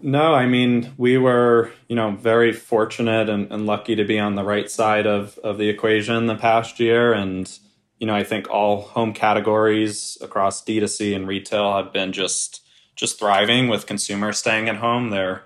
No, 0.00 0.34
I 0.34 0.46
mean, 0.46 0.92
we 0.98 1.16
were, 1.16 1.72
you 1.88 1.96
know, 1.96 2.10
very 2.10 2.52
fortunate 2.52 3.28
and, 3.28 3.50
and 3.50 3.64
lucky 3.64 3.96
to 3.96 4.04
be 4.04 4.18
on 4.18 4.34
the 4.34 4.44
right 4.44 4.70
side 4.70 5.06
of, 5.06 5.38
of 5.38 5.56
the 5.56 5.68
equation 5.68 6.26
the 6.26 6.36
past 6.36 6.78
year. 6.78 7.12
And, 7.12 7.50
you 7.98 8.06
know, 8.06 8.14
I 8.14 8.24
think 8.24 8.50
all 8.50 8.82
home 8.82 9.12
categories 9.14 10.18
across 10.20 10.62
D2C 10.64 11.14
and 11.16 11.26
retail 11.26 11.76
have 11.76 11.92
been 11.92 12.12
just 12.12 12.60
just 12.96 13.18
thriving 13.18 13.68
with 13.68 13.86
consumers 13.86 14.38
staying 14.38 14.68
at 14.68 14.76
home. 14.76 15.10
They're 15.10 15.44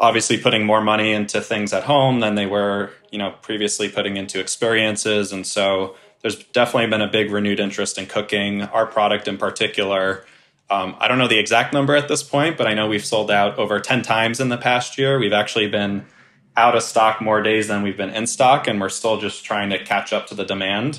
obviously 0.00 0.38
putting 0.38 0.64
more 0.64 0.80
money 0.80 1.12
into 1.12 1.40
things 1.40 1.72
at 1.72 1.84
home 1.84 2.20
than 2.20 2.34
they 2.34 2.46
were, 2.46 2.90
you 3.10 3.18
know, 3.18 3.34
previously 3.42 3.88
putting 3.88 4.16
into 4.16 4.40
experiences. 4.40 5.32
And 5.32 5.46
so 5.46 5.96
there's 6.22 6.42
definitely 6.44 6.88
been 6.88 7.02
a 7.02 7.08
big 7.08 7.30
renewed 7.30 7.60
interest 7.60 7.98
in 7.98 8.06
cooking. 8.06 8.62
Our 8.62 8.86
product 8.86 9.28
in 9.28 9.38
particular 9.38 10.24
um, 10.72 10.96
I 10.98 11.06
don't 11.06 11.18
know 11.18 11.28
the 11.28 11.38
exact 11.38 11.74
number 11.74 11.94
at 11.94 12.08
this 12.08 12.22
point, 12.22 12.56
but 12.56 12.66
I 12.66 12.72
know 12.72 12.88
we've 12.88 13.04
sold 13.04 13.30
out 13.30 13.58
over 13.58 13.78
10 13.78 14.00
times 14.00 14.40
in 14.40 14.48
the 14.48 14.56
past 14.56 14.96
year. 14.96 15.18
We've 15.18 15.34
actually 15.34 15.68
been 15.68 16.06
out 16.56 16.74
of 16.74 16.82
stock 16.82 17.20
more 17.20 17.42
days 17.42 17.68
than 17.68 17.82
we've 17.82 17.96
been 17.96 18.08
in 18.08 18.26
stock, 18.26 18.66
and 18.66 18.80
we're 18.80 18.88
still 18.88 19.20
just 19.20 19.44
trying 19.44 19.68
to 19.68 19.84
catch 19.84 20.14
up 20.14 20.28
to 20.28 20.34
the 20.34 20.44
demand. 20.44 20.98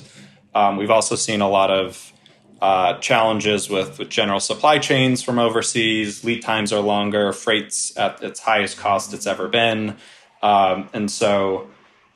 Um, 0.54 0.78
we've 0.78 0.92
also 0.92 1.16
seen 1.16 1.42
a 1.42 1.50
lot 1.50 1.72
of 1.72 2.14
uh, 2.62 3.00
challenges 3.00 3.68
with, 3.68 3.98
with, 3.98 4.10
general 4.10 4.40
supply 4.40 4.78
chains 4.78 5.24
from 5.24 5.40
overseas. 5.40 6.24
Lead 6.24 6.44
times 6.44 6.72
are 6.72 6.80
longer, 6.80 7.34
freight's 7.34 7.98
at 7.98 8.22
its 8.22 8.40
highest 8.42 8.78
cost 8.78 9.12
it's 9.12 9.26
ever 9.26 9.48
been. 9.48 9.98
Um, 10.44 10.88
and 10.94 11.10
so, 11.10 11.68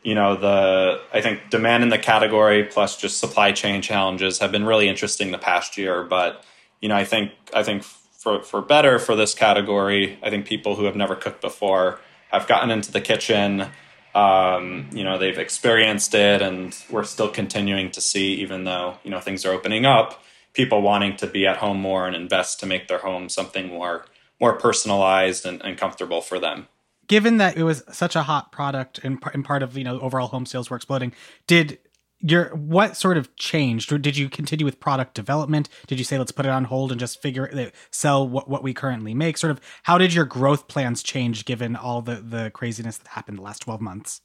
you 0.03 0.13
know, 0.13 0.35
the 0.35 1.01
I 1.11 1.21
think 1.21 1.49
demand 1.49 1.81
in 1.81 1.89
the 1.89 1.97
category 1.97 2.65
plus 2.65 2.97
just 2.97 3.19
supply 3.19 3.51
chain 3.51 3.81
challenges 3.81 4.37
have 4.39 4.51
been 4.51 4.65
really 4.65 4.87
interesting 4.87 5.31
the 5.31 5.39
past 5.39 5.75
year, 5.75 6.03
but 6.03 6.43
you 6.81 6.89
know, 6.89 6.95
I 6.95 7.05
think 7.05 7.31
I 7.53 7.63
think 7.63 7.83
for 7.83 8.41
for 8.41 8.61
better 8.61 8.99
for 8.99 9.15
this 9.15 9.33
category, 9.33 10.19
I 10.21 10.29
think 10.29 10.45
people 10.45 10.75
who 10.75 10.85
have 10.85 10.95
never 10.95 11.15
cooked 11.15 11.41
before 11.41 11.99
have 12.29 12.47
gotten 12.47 12.71
into 12.71 12.91
the 12.91 13.01
kitchen. 13.01 13.67
Um, 14.15 14.89
you 14.91 15.03
know, 15.03 15.17
they've 15.17 15.37
experienced 15.37 16.15
it, 16.15 16.41
and 16.41 16.75
we're 16.89 17.03
still 17.03 17.29
continuing 17.29 17.91
to 17.91 18.01
see, 18.01 18.33
even 18.35 18.63
though 18.63 18.97
you 19.03 19.11
know 19.11 19.19
things 19.19 19.45
are 19.45 19.51
opening 19.51 19.85
up, 19.85 20.23
people 20.53 20.81
wanting 20.81 21.15
to 21.17 21.27
be 21.27 21.45
at 21.45 21.57
home 21.57 21.79
more 21.79 22.07
and 22.07 22.15
invest 22.15 22.59
to 22.61 22.65
make 22.65 22.87
their 22.87 22.99
home 22.99 23.29
something 23.29 23.67
more 23.67 24.05
more 24.39 24.53
personalized 24.53 25.45
and, 25.45 25.61
and 25.63 25.77
comfortable 25.77 26.21
for 26.21 26.39
them 26.39 26.67
given 27.07 27.37
that 27.37 27.57
it 27.57 27.63
was 27.63 27.83
such 27.91 28.15
a 28.15 28.23
hot 28.23 28.51
product 28.51 28.99
and, 29.03 29.21
and 29.33 29.43
part 29.45 29.63
of 29.63 29.77
you 29.77 29.83
know 29.83 29.99
overall 29.99 30.27
home 30.27 30.45
sales 30.45 30.69
were 30.69 30.75
exploding 30.75 31.13
did 31.47 31.79
your 32.19 32.55
what 32.55 32.97
sort 32.97 33.17
of 33.17 33.35
changed? 33.35 34.01
Did 34.01 34.17
you 34.17 34.29
continue 34.29 34.65
with 34.65 34.79
product 34.79 35.13
development? 35.13 35.69
Did 35.87 35.99
you 35.99 36.05
say 36.05 36.17
let's 36.17 36.31
put 36.31 36.45
it 36.45 36.51
on 36.51 36.65
hold 36.65 36.91
and 36.91 36.99
just 36.99 37.21
figure 37.21 37.49
uh, 37.53 37.69
sell 37.91 38.27
what, 38.27 38.49
what 38.49 38.63
we 38.63 38.73
currently 38.73 39.13
make? 39.13 39.37
Sort 39.37 39.51
of 39.51 39.61
how 39.83 39.97
did 39.97 40.13
your 40.13 40.25
growth 40.25 40.67
plans 40.67 41.03
change 41.03 41.45
given 41.45 41.75
all 41.75 42.01
the 42.01 42.15
the 42.15 42.51
craziness 42.51 42.97
that 42.97 43.09
happened 43.09 43.37
the 43.37 43.43
last 43.43 43.61
12 43.63 43.81
months? 43.81 44.21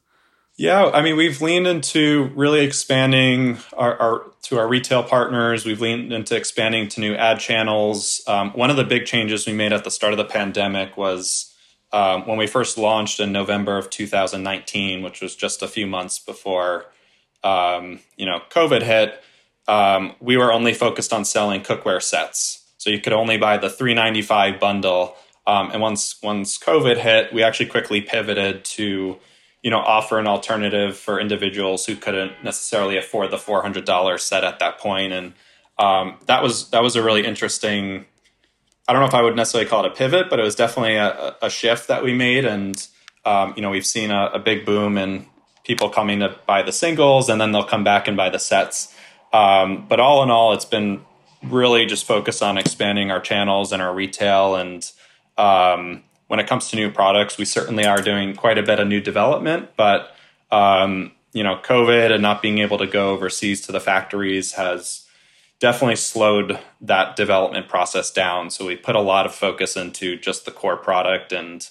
Yeah 0.57 0.91
i 0.93 1.01
mean 1.01 1.17
we've 1.17 1.41
leaned 1.41 1.67
into 1.67 2.31
really 2.35 2.61
expanding 2.61 3.57
our, 3.75 3.97
our 3.97 4.33
to 4.43 4.59
our 4.59 4.69
retail 4.69 5.03
partners. 5.03 5.65
We've 5.65 5.81
leaned 5.81 6.13
into 6.13 6.37
expanding 6.37 6.89
to 6.89 7.01
new 7.01 7.15
ad 7.15 7.39
channels. 7.39 8.23
Um, 8.27 8.51
one 8.53 8.71
of 8.71 8.77
the 8.77 8.85
big 8.85 9.07
changes 9.07 9.47
we 9.47 9.53
made 9.53 9.73
at 9.73 9.85
the 9.85 9.91
start 9.91 10.13
of 10.13 10.17
the 10.17 10.25
pandemic 10.25 10.97
was 10.97 11.55
um, 11.93 12.27
when 12.27 12.39
we 12.39 12.47
first 12.47 12.77
launched 12.77 13.21
in 13.21 13.33
November 13.33 13.77
of 13.77 13.91
2019, 13.91 15.03
which 15.03 15.21
was 15.21 15.37
just 15.37 15.63
a 15.63 15.69
few 15.69 15.87
months 15.87 16.19
before 16.19 16.87
um, 17.45 18.01
you 18.17 18.27
know 18.27 18.41
COVID 18.51 18.83
hit, 18.83 19.23
um, 19.69 20.15
we 20.21 20.37
were 20.37 20.53
only 20.53 20.75
focused 20.75 21.13
on 21.13 21.25
selling 21.25 21.63
cookware 21.63 22.03
sets. 22.03 22.65
So 22.79 22.91
you 22.91 23.01
could 23.01 23.13
only 23.13 23.39
buy 23.39 23.59
the 23.59 23.71
395 23.71 24.59
bundle. 24.59 25.15
Um, 25.47 25.71
and 25.71 25.81
once 25.81 26.21
once 26.23 26.59
COVID 26.59 26.99
hit, 26.99 27.33
we 27.33 27.43
actually 27.43 27.67
quickly 27.67 28.01
pivoted 28.01 28.65
to 28.65 29.19
you 29.63 29.71
know 29.71 29.79
offer 29.79 30.19
an 30.19 30.27
alternative 30.27 30.97
for 30.97 31.21
individuals 31.21 31.87
who 31.87 31.97
couldn't 31.97 32.45
necessarily 32.45 32.97
afford 32.97 33.31
the 33.31 33.37
$400 33.37 34.21
set 34.21 34.45
at 34.45 34.59
that 34.59 34.79
point 34.79 35.13
and 35.13 35.35
um, 35.79 36.19
that 36.27 36.43
was 36.43 36.69
that 36.71 36.83
was 36.83 36.97
a 36.97 37.03
really 37.03 37.25
interesting 37.25 38.07
I 38.87 38.93
don't 38.93 39.01
know 39.01 39.09
if 39.09 39.15
I 39.15 39.23
would 39.23 39.37
necessarily 39.37 39.69
call 39.69 39.85
it 39.85 39.93
a 39.93 39.95
pivot, 39.95 40.29
but 40.29 40.41
it 40.41 40.43
was 40.43 40.55
definitely 40.55 40.97
a, 40.97 41.37
a 41.41 41.49
shift 41.49 41.89
that 41.89 42.03
we 42.03 42.15
made. 42.15 42.45
And, 42.45 42.77
um, 43.25 43.55
you 43.55 43.63
know, 43.63 43.71
we've 43.71 43.87
seen 43.87 44.11
a, 44.11 44.31
a, 44.35 44.39
big 44.41 44.67
boom 44.67 44.99
in 44.99 45.27
people 45.65 45.89
coming 45.89 46.21
to 46.21 46.37
buy 46.47 46.63
the 46.63 46.73
singles 46.73 47.29
and 47.29 47.41
then 47.41 47.53
they'll 47.53 47.65
come 47.65 47.85
back 47.85 48.09
and 48.09 48.17
buy 48.17 48.31
the 48.31 48.39
sets. 48.39 48.95
Um, 49.33 49.87
but 49.89 50.01
all 50.01 50.23
in 50.23 50.31
all, 50.31 50.53
it's 50.53 50.65
been 50.65 51.05
really 51.43 51.87
just 51.87 52.05
focused 52.05 52.43
on 52.43 52.59
expanding 52.59 53.11
our 53.11 53.21
channels 53.21 53.73
and 53.73 53.81
our 53.83 53.95
retail. 53.95 54.57
And 54.57 54.91
um, 55.39 56.03
when 56.29 56.41
it 56.41 56.47
comes 56.47 56.69
to 56.69 56.77
new 56.77 56.91
products, 56.91 57.39
we 57.39 57.45
certainly 57.45 57.85
are 57.85 58.01
doing 58.01 58.35
quite 58.35 58.59
a 58.59 58.63
bit 58.63 58.79
of 58.79 58.89
new 58.89 59.01
development. 59.01 59.71
But, 59.77 60.15
um, 60.51 61.13
you 61.33 61.43
know, 61.43 61.57
COVID 61.57 62.13
and 62.13 62.23
not 62.23 62.43
being 62.43 62.59
able 62.59 62.79
to 62.79 62.87
go 62.87 63.11
overseas 63.11 63.63
to 63.63 63.73
the 63.73 63.81
factories 63.81 64.53
has 64.53 65.07
definitely 65.63 65.95
slowed 65.95 66.59
that 66.81 67.15
development 67.15 67.69
process 67.69 68.11
down. 68.11 68.51
So 68.51 68.67
we 68.67 68.75
put 68.75 68.97
a 68.97 69.01
lot 69.01 69.27
of 69.27 69.35
focus 69.35 69.77
into 69.77 70.17
just 70.17 70.45
the 70.45 70.51
core 70.51 70.77
product, 70.77 71.33
and 71.33 71.67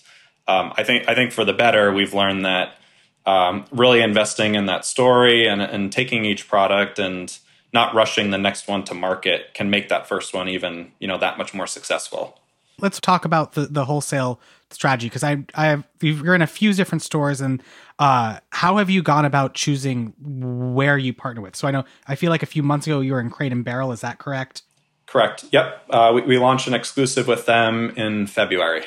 um, 0.47 0.73
I 0.77 0.83
think 0.83 1.09
I 1.09 1.13
think 1.13 1.33
for 1.33 1.43
the 1.43 1.53
better, 1.53 1.91
we've 1.91 2.13
learned 2.13 2.45
that 2.45 2.77
um, 3.25 3.65
really 3.71 4.01
investing 4.01 4.55
in 4.55 4.65
that 4.65 4.85
story 4.85 5.47
and, 5.47 5.61
and 5.61 5.91
taking 5.91 6.25
each 6.25 6.47
product 6.47 6.99
and 6.99 7.37
not 7.73 7.93
rushing 7.93 8.31
the 8.31 8.37
next 8.37 8.67
one 8.67 8.83
to 8.85 8.93
market 8.93 9.53
can 9.53 9.69
make 9.69 9.89
that 9.89 10.07
first 10.07 10.33
one 10.33 10.49
even 10.49 10.91
you 10.99 11.07
know 11.07 11.17
that 11.17 11.37
much 11.37 11.53
more 11.53 11.67
successful. 11.67 12.39
Let's 12.79 12.99
talk 12.99 13.25
about 13.25 13.53
the 13.53 13.67
the 13.67 13.85
wholesale 13.85 14.39
strategy 14.71 15.07
because 15.07 15.23
I 15.23 15.43
I 15.53 15.67
have 15.67 15.87
you're 16.01 16.35
in 16.35 16.41
a 16.41 16.47
few 16.47 16.73
different 16.73 17.01
stores 17.01 17.41
and 17.41 17.61
uh, 17.99 18.39
how 18.49 18.77
have 18.77 18.89
you 18.89 19.03
gone 19.03 19.25
about 19.25 19.53
choosing 19.53 20.13
where 20.19 20.97
you 20.97 21.13
partner 21.13 21.41
with? 21.41 21.55
So 21.55 21.67
I 21.67 21.71
know 21.71 21.85
I 22.07 22.15
feel 22.15 22.31
like 22.31 22.43
a 22.43 22.47
few 22.47 22.63
months 22.63 22.87
ago 22.87 22.99
you 23.01 23.13
were 23.13 23.21
in 23.21 23.29
Crate 23.29 23.51
and 23.51 23.63
Barrel. 23.63 23.91
Is 23.91 24.01
that 24.01 24.17
correct? 24.17 24.63
Correct. 25.05 25.45
Yep. 25.51 25.83
Uh, 25.89 26.11
we, 26.15 26.21
we 26.21 26.37
launched 26.37 26.67
an 26.67 26.73
exclusive 26.73 27.27
with 27.27 27.45
them 27.45 27.91
in 27.97 28.27
February. 28.27 28.85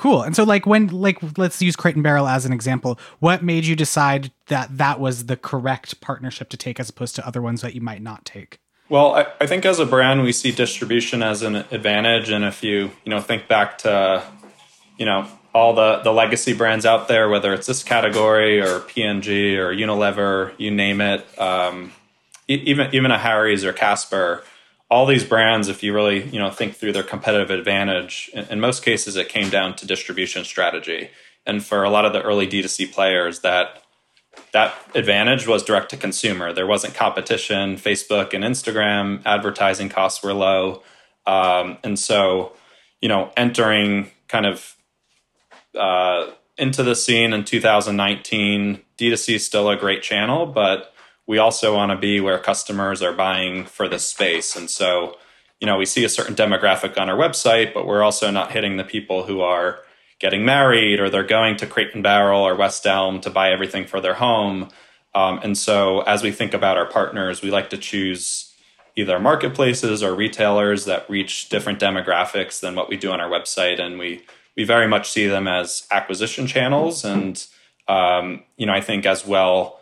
Cool. 0.00 0.22
And 0.22 0.34
so, 0.34 0.44
like, 0.44 0.64
when, 0.64 0.86
like, 0.86 1.18
let's 1.36 1.60
use 1.60 1.76
Crate 1.76 1.94
and 1.94 2.02
Barrel 2.02 2.26
as 2.26 2.46
an 2.46 2.54
example. 2.54 2.98
What 3.18 3.42
made 3.42 3.66
you 3.66 3.76
decide 3.76 4.32
that 4.46 4.78
that 4.78 4.98
was 4.98 5.26
the 5.26 5.36
correct 5.36 6.00
partnership 6.00 6.48
to 6.48 6.56
take 6.56 6.80
as 6.80 6.88
opposed 6.88 7.16
to 7.16 7.26
other 7.26 7.42
ones 7.42 7.60
that 7.60 7.74
you 7.74 7.82
might 7.82 8.00
not 8.00 8.24
take? 8.24 8.60
Well, 8.88 9.14
I, 9.14 9.26
I 9.42 9.46
think 9.46 9.66
as 9.66 9.78
a 9.78 9.84
brand, 9.84 10.22
we 10.22 10.32
see 10.32 10.52
distribution 10.52 11.22
as 11.22 11.42
an 11.42 11.54
advantage. 11.54 12.30
And 12.30 12.46
if 12.46 12.64
you, 12.64 12.92
you 13.04 13.10
know, 13.10 13.20
think 13.20 13.46
back 13.46 13.76
to 13.78 14.24
you 14.96 15.04
know 15.04 15.28
all 15.54 15.74
the 15.74 15.98
the 15.98 16.14
legacy 16.14 16.54
brands 16.54 16.86
out 16.86 17.06
there, 17.06 17.28
whether 17.28 17.52
it's 17.52 17.66
this 17.66 17.82
category 17.82 18.58
or 18.58 18.80
P&G 18.80 19.58
or 19.58 19.70
Unilever, 19.74 20.54
you 20.56 20.70
name 20.70 21.02
it, 21.02 21.26
um, 21.38 21.92
even 22.48 22.94
even 22.94 23.10
a 23.10 23.18
Harry's 23.18 23.66
or 23.66 23.74
Casper, 23.74 24.44
all 24.90 25.06
these 25.06 25.24
brands, 25.24 25.68
if 25.68 25.82
you 25.82 25.94
really 25.94 26.28
you 26.28 26.38
know 26.38 26.50
think 26.50 26.74
through 26.74 26.92
their 26.92 27.02
competitive 27.02 27.50
advantage, 27.50 28.30
in, 28.34 28.44
in 28.46 28.60
most 28.60 28.84
cases 28.84 29.16
it 29.16 29.28
came 29.28 29.48
down 29.48 29.76
to 29.76 29.86
distribution 29.86 30.44
strategy, 30.44 31.10
and 31.46 31.64
for 31.64 31.84
a 31.84 31.90
lot 31.90 32.04
of 32.04 32.12
the 32.12 32.22
early 32.22 32.46
D2C 32.46 32.92
players, 32.92 33.40
that 33.40 33.82
that 34.52 34.74
advantage 34.94 35.46
was 35.46 35.62
direct 35.62 35.90
to 35.90 35.96
consumer. 35.96 36.52
There 36.52 36.66
wasn't 36.66 36.94
competition. 36.94 37.76
Facebook 37.76 38.34
and 38.34 38.44
Instagram 38.44 39.22
advertising 39.24 39.88
costs 39.88 40.22
were 40.22 40.34
low, 40.34 40.82
um, 41.26 41.78
and 41.84 41.98
so 41.98 42.52
you 43.00 43.08
know 43.08 43.32
entering 43.36 44.10
kind 44.28 44.46
of 44.46 44.76
uh, 45.78 46.30
into 46.58 46.82
the 46.82 46.96
scene 46.96 47.32
in 47.32 47.44
2019. 47.44 48.80
D2C 48.98 49.36
is 49.36 49.46
still 49.46 49.70
a 49.70 49.76
great 49.76 50.02
channel, 50.02 50.46
but 50.46 50.92
we 51.30 51.38
also 51.38 51.76
want 51.76 51.92
to 51.92 51.96
be 51.96 52.18
where 52.18 52.40
customers 52.40 53.02
are 53.02 53.12
buying 53.12 53.64
for 53.64 53.88
the 53.88 54.00
space. 54.00 54.56
And 54.56 54.68
so, 54.68 55.16
you 55.60 55.66
know, 55.68 55.76
we 55.76 55.86
see 55.86 56.04
a 56.04 56.08
certain 56.08 56.34
demographic 56.34 57.00
on 57.00 57.08
our 57.08 57.16
website, 57.16 57.72
but 57.72 57.86
we're 57.86 58.02
also 58.02 58.32
not 58.32 58.50
hitting 58.50 58.78
the 58.78 58.82
people 58.82 59.22
who 59.22 59.40
are 59.40 59.78
getting 60.18 60.44
married 60.44 60.98
or 60.98 61.08
they're 61.08 61.22
going 61.22 61.56
to 61.58 61.68
Crate 61.68 61.94
and 61.94 62.02
Barrel 62.02 62.42
or 62.42 62.56
West 62.56 62.84
Elm 62.84 63.20
to 63.20 63.30
buy 63.30 63.52
everything 63.52 63.86
for 63.86 64.00
their 64.00 64.14
home. 64.14 64.70
Um, 65.14 65.38
and 65.44 65.56
so, 65.56 66.00
as 66.00 66.24
we 66.24 66.32
think 66.32 66.52
about 66.52 66.76
our 66.76 66.86
partners, 66.86 67.42
we 67.42 67.52
like 67.52 67.70
to 67.70 67.78
choose 67.78 68.52
either 68.96 69.20
marketplaces 69.20 70.02
or 70.02 70.16
retailers 70.16 70.84
that 70.86 71.08
reach 71.08 71.48
different 71.48 71.78
demographics 71.78 72.58
than 72.58 72.74
what 72.74 72.88
we 72.88 72.96
do 72.96 73.12
on 73.12 73.20
our 73.20 73.30
website. 73.30 73.80
And 73.80 74.00
we 74.00 74.24
we 74.56 74.64
very 74.64 74.88
much 74.88 75.08
see 75.08 75.28
them 75.28 75.46
as 75.46 75.86
acquisition 75.92 76.48
channels, 76.48 77.04
and 77.04 77.46
um, 77.86 78.42
you 78.56 78.66
know, 78.66 78.72
I 78.72 78.80
think 78.80 79.06
as 79.06 79.24
well 79.24 79.79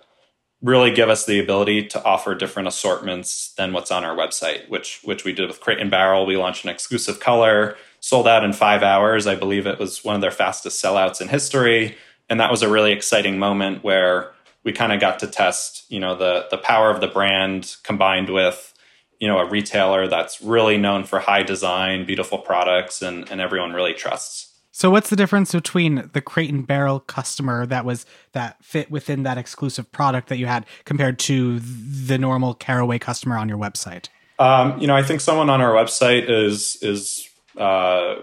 really 0.62 0.92
give 0.92 1.08
us 1.08 1.24
the 1.24 1.38
ability 1.38 1.86
to 1.86 2.02
offer 2.04 2.34
different 2.34 2.68
assortments 2.68 3.52
than 3.56 3.72
what's 3.72 3.90
on 3.90 4.04
our 4.04 4.16
website, 4.16 4.68
which 4.68 5.00
which 5.04 5.24
we 5.24 5.32
did 5.32 5.48
with 5.48 5.60
Crate 5.60 5.78
and 5.78 5.90
Barrel. 5.90 6.26
We 6.26 6.36
launched 6.36 6.64
an 6.64 6.70
exclusive 6.70 7.20
color, 7.20 7.76
sold 8.00 8.26
out 8.26 8.44
in 8.44 8.52
five 8.52 8.82
hours. 8.82 9.26
I 9.26 9.36
believe 9.36 9.66
it 9.66 9.78
was 9.78 10.04
one 10.04 10.14
of 10.14 10.20
their 10.20 10.30
fastest 10.30 10.82
sellouts 10.82 11.20
in 11.20 11.28
history, 11.28 11.96
and 12.28 12.40
that 12.40 12.50
was 12.50 12.62
a 12.62 12.68
really 12.68 12.92
exciting 12.92 13.38
moment 13.38 13.84
where 13.84 14.32
we 14.64 14.72
kind 14.72 14.92
of 14.92 15.00
got 15.00 15.20
to 15.20 15.26
test, 15.26 15.84
you 15.88 16.00
know, 16.00 16.16
the 16.16 16.48
the 16.50 16.58
power 16.58 16.90
of 16.90 17.00
the 17.00 17.08
brand 17.08 17.76
combined 17.84 18.28
with 18.28 18.74
you 19.20 19.28
know 19.28 19.38
a 19.38 19.48
retailer 19.48 20.08
that's 20.08 20.42
really 20.42 20.76
known 20.76 21.04
for 21.04 21.20
high 21.20 21.42
design, 21.42 22.04
beautiful 22.04 22.38
products, 22.38 23.00
and 23.00 23.30
and 23.30 23.40
everyone 23.40 23.72
really 23.72 23.94
trusts. 23.94 24.48
So 24.78 24.90
what's 24.90 25.11
the 25.11 25.16
difference 25.16 25.50
between 25.50 26.08
the 26.12 26.20
crate 26.20 26.50
and 26.50 26.64
barrel 26.64 27.00
customer 27.00 27.66
that 27.66 27.85
was 27.85 28.06
that 28.30 28.64
fit 28.64 28.92
within 28.92 29.25
that 29.25 29.37
exclusive 29.37 29.90
product 29.90 30.28
that 30.28 30.38
you 30.38 30.47
had 30.47 30.66
compared 30.85 31.18
to 31.18 31.58
the 31.58 32.16
normal 32.16 32.54
Caraway 32.54 33.00
customer 33.00 33.37
on 33.37 33.49
your 33.49 33.58
website? 33.58 34.06
Um, 34.38 34.78
you 34.78 34.87
know, 34.87 34.94
I 34.94 35.02
think 35.02 35.20
someone 35.20 35.50
on 35.50 35.61
our 35.61 35.73
website 35.73 36.30
is 36.30 36.78
is 36.80 37.28
uh, 37.56 38.20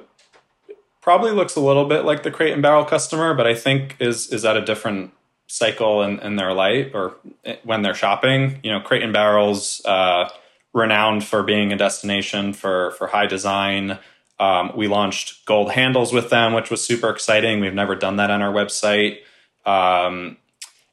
probably 1.01 1.31
looks 1.31 1.57
a 1.57 1.59
little 1.59 1.89
bit 1.89 2.05
like 2.05 2.23
the 2.23 2.31
crate 2.31 2.53
and 2.53 2.61
barrel 2.61 2.85
customer, 2.85 3.33
but 3.33 3.45
I 3.45 3.53
think 3.53 3.97
is 3.99 4.31
is 4.31 4.45
at 4.45 4.55
a 4.55 4.63
different 4.63 5.11
cycle 5.47 6.03
in, 6.03 6.21
in 6.21 6.37
their 6.37 6.53
life 6.53 6.91
or 6.93 7.17
when 7.65 7.81
they're 7.81 7.93
shopping. 7.93 8.61
You 8.63 8.71
know, 8.71 8.79
crate 8.79 9.03
and 9.03 9.11
barrels 9.11 9.81
uh, 9.83 10.29
renowned 10.73 11.25
for 11.25 11.43
being 11.43 11.73
a 11.73 11.75
destination 11.75 12.53
for 12.53 12.91
for 12.91 13.07
high 13.07 13.27
design. 13.27 13.99
Um, 14.39 14.71
we 14.75 14.87
launched 14.87 15.45
gold 15.45 15.71
handles 15.71 16.11
with 16.11 16.29
them, 16.29 16.53
which 16.53 16.69
was 16.69 16.83
super 16.83 17.09
exciting. 17.09 17.59
We've 17.59 17.73
never 17.73 17.95
done 17.95 18.17
that 18.17 18.31
on 18.31 18.41
our 18.41 18.51
website. 18.51 19.19
Um, 19.65 20.37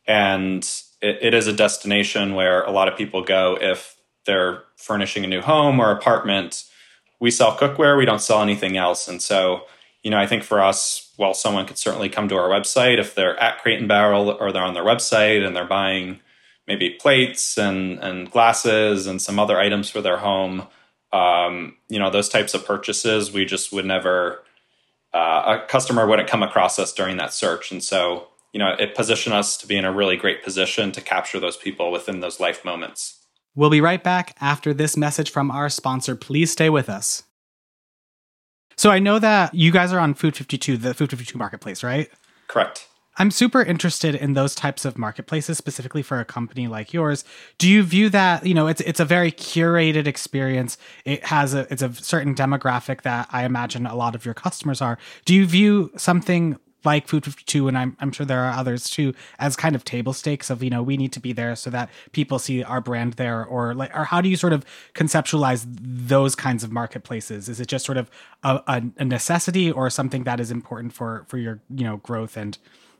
and 0.06 0.62
it, 1.00 1.18
it 1.20 1.34
is 1.34 1.46
a 1.46 1.52
destination 1.52 2.34
where 2.34 2.62
a 2.62 2.70
lot 2.70 2.88
of 2.88 2.96
people 2.96 3.22
go 3.22 3.58
if 3.60 3.96
they're 4.24 4.62
furnishing 4.76 5.24
a 5.24 5.28
new 5.28 5.40
home 5.40 5.80
or 5.80 5.90
apartment. 5.90 6.64
We 7.20 7.30
sell 7.30 7.56
cookware, 7.56 7.96
we 7.98 8.04
don't 8.04 8.22
sell 8.22 8.42
anything 8.42 8.76
else. 8.76 9.08
And 9.08 9.20
so, 9.20 9.62
you 10.02 10.10
know, 10.10 10.18
I 10.18 10.26
think 10.26 10.42
for 10.44 10.60
us, 10.60 11.12
while 11.16 11.34
someone 11.34 11.66
could 11.66 11.78
certainly 11.78 12.08
come 12.08 12.28
to 12.28 12.36
our 12.36 12.48
website 12.48 12.98
if 12.98 13.14
they're 13.14 13.38
at 13.38 13.60
Crate 13.60 13.78
and 13.78 13.88
Barrel 13.88 14.30
or 14.30 14.52
they're 14.52 14.64
on 14.64 14.74
their 14.74 14.84
website 14.84 15.44
and 15.44 15.54
they're 15.54 15.64
buying 15.64 16.20
maybe 16.66 16.90
plates 16.90 17.58
and, 17.58 17.98
and 17.98 18.30
glasses 18.30 19.06
and 19.06 19.20
some 19.20 19.38
other 19.38 19.58
items 19.58 19.90
for 19.90 20.00
their 20.00 20.18
home 20.18 20.66
um, 21.12 21.76
you 21.88 21.98
know 21.98 22.10
those 22.10 22.28
types 22.28 22.54
of 22.54 22.64
purchases 22.64 23.32
we 23.32 23.44
just 23.44 23.72
would 23.72 23.84
never 23.84 24.42
uh, 25.12 25.58
a 25.60 25.66
customer 25.66 26.06
wouldn't 26.06 26.28
come 26.28 26.42
across 26.42 26.78
us 26.78 26.92
during 26.92 27.18
that 27.18 27.32
search. 27.32 27.70
And 27.70 27.82
so 27.82 28.28
you 28.52 28.58
know 28.58 28.74
it 28.78 28.94
positioned 28.94 29.34
us 29.34 29.56
to 29.58 29.66
be 29.66 29.76
in 29.76 29.84
a 29.84 29.92
really 29.92 30.16
great 30.16 30.42
position 30.42 30.92
to 30.92 31.00
capture 31.00 31.40
those 31.40 31.56
people 31.56 31.90
within 31.90 32.20
those 32.20 32.40
life 32.40 32.64
moments. 32.64 33.18
We'll 33.54 33.70
be 33.70 33.82
right 33.82 34.02
back 34.02 34.34
after 34.40 34.72
this 34.72 34.96
message 34.96 35.30
from 35.30 35.50
our 35.50 35.68
sponsor. 35.68 36.16
Please 36.16 36.50
stay 36.50 36.70
with 36.70 36.88
us. 36.88 37.24
So 38.76 38.90
i 38.90 38.98
know 38.98 39.18
that 39.18 39.54
you 39.54 39.70
guys 39.70 39.92
are 39.92 40.00
on 40.00 40.14
food 40.14 40.34
52 40.34 40.78
the 40.78 40.94
food 40.94 41.10
52 41.10 41.36
marketplace 41.36 41.84
right? 41.84 42.10
Correct 42.48 42.88
I'm 43.18 43.30
super 43.30 43.62
interested 43.62 44.14
in 44.14 44.32
those 44.32 44.54
types 44.54 44.84
of 44.84 44.96
marketplaces, 44.96 45.58
specifically 45.58 46.02
for 46.02 46.18
a 46.18 46.24
company 46.24 46.66
like 46.66 46.92
yours. 46.92 47.24
Do 47.58 47.68
you 47.68 47.82
view 47.82 48.08
that 48.10 48.46
you 48.46 48.54
know 48.54 48.66
it's 48.66 48.80
it's 48.82 49.00
a 49.00 49.04
very 49.04 49.30
curated 49.30 50.06
experience? 50.06 50.78
It 51.04 51.24
has 51.26 51.52
a 51.54 51.66
it's 51.70 51.82
a 51.82 51.92
certain 51.94 52.34
demographic 52.34 53.02
that 53.02 53.28
I 53.30 53.44
imagine 53.44 53.86
a 53.86 53.94
lot 53.94 54.14
of 54.14 54.24
your 54.24 54.34
customers 54.34 54.80
are. 54.80 54.98
Do 55.24 55.34
you 55.34 55.46
view 55.46 55.90
something 55.96 56.58
like 56.84 57.06
Food 57.06 57.24
52, 57.24 57.68
and 57.68 57.78
I'm, 57.78 57.96
I'm 58.00 58.12
sure 58.12 58.26
there 58.26 58.42
are 58.44 58.52
others 58.52 58.90
too, 58.90 59.14
as 59.38 59.56
kind 59.56 59.76
of 59.76 59.84
table 59.84 60.12
stakes 60.12 60.50
of, 60.50 60.62
you 60.62 60.70
know, 60.70 60.82
we 60.82 60.96
need 60.96 61.12
to 61.12 61.20
be 61.20 61.32
there 61.32 61.54
so 61.54 61.70
that 61.70 61.88
people 62.12 62.38
see 62.38 62.62
our 62.62 62.80
brand 62.80 63.14
there? 63.14 63.44
Or 63.44 63.74
like, 63.74 63.96
or 63.96 64.04
how 64.04 64.20
do 64.20 64.28
you 64.28 64.36
sort 64.36 64.52
of 64.52 64.64
conceptualize 64.94 65.64
those 65.68 66.34
kinds 66.34 66.64
of 66.64 66.72
marketplaces? 66.72 67.48
Is 67.48 67.60
it 67.60 67.66
just 67.66 67.84
sort 67.84 67.98
of 67.98 68.10
a, 68.42 68.82
a 68.96 69.04
necessity 69.04 69.70
or 69.70 69.90
something 69.90 70.24
that 70.24 70.40
is 70.40 70.50
important 70.50 70.92
for, 70.92 71.24
for 71.28 71.38
your, 71.38 71.60
you 71.70 71.84
know, 71.84 71.98
growth 71.98 72.36
and 72.36 72.58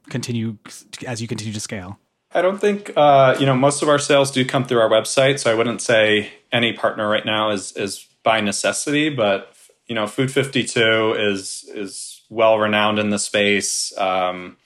continue 0.09 0.59
as 1.06 1.21
you 1.21 1.28
continue 1.28 1.52
to 1.52 1.61
scale? 1.61 1.99
I 2.35 2.42
don't 2.42 2.59
think 2.59 2.92
uh, 2.97 3.37
you 3.38 3.47
know 3.47 3.54
most 3.54 3.82
of 3.82 3.88
our 3.88 3.99
sales 3.99 4.30
do 4.30 4.44
come 4.44 4.64
through 4.64 4.80
our 4.80 4.88
website, 4.88 5.38
so 5.38 5.50
I 5.50 5.54
wouldn't 5.54 5.82
say 5.82 6.32
any 6.50 6.73
partner 6.73 7.09
right 7.09 7.25
now 7.25 7.50
is 7.50 7.73
is 7.73 8.06
by 8.23 8.40
necessity. 8.40 9.11
But 9.11 9.54
you 9.87 9.94
know, 9.94 10.06
Food 10.06 10.30
Fifty 10.30 10.64
Two 10.64 11.14
is 11.18 11.68
is 11.75 12.23
well 12.30 12.59
renowned 12.59 12.99
in 12.99 13.11
the 13.11 13.18
space. 13.18 13.97
Um, 13.99 14.56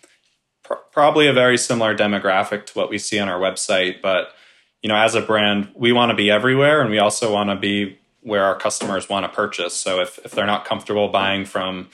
pr- 0.62 0.75
probably 0.93 1.26
a 1.26 1.33
very 1.33 1.59
similar 1.59 1.97
demographic 1.97 2.66
to 2.66 2.73
what 2.75 2.90
we 2.90 2.99
see 2.99 3.19
on 3.19 3.28
our 3.28 3.40
website, 3.40 4.00
but 4.00 4.28
you 4.83 4.88
know, 4.88 4.97
as 4.97 5.14
a 5.16 5.21
brand, 5.21 5.69
we 5.75 5.93
want 5.93 6.11
to 6.11 6.16
be 6.16 6.31
everywhere, 6.31 6.81
and 6.81 6.90
we 6.90 6.99
also 6.99 7.33
want 7.33 7.50
to 7.50 7.57
be 7.57 7.99
where 8.23 8.45
our 8.45 8.57
customers 8.57 9.09
want 9.09 9.25
to 9.25 9.28
purchase. 9.28 9.75
So 9.75 10.00
if 10.00 10.19
if 10.25 10.33
they're 10.33 10.47
not 10.47 10.64
comfortable 10.64 11.09
buying 11.09 11.45
from 11.45 11.88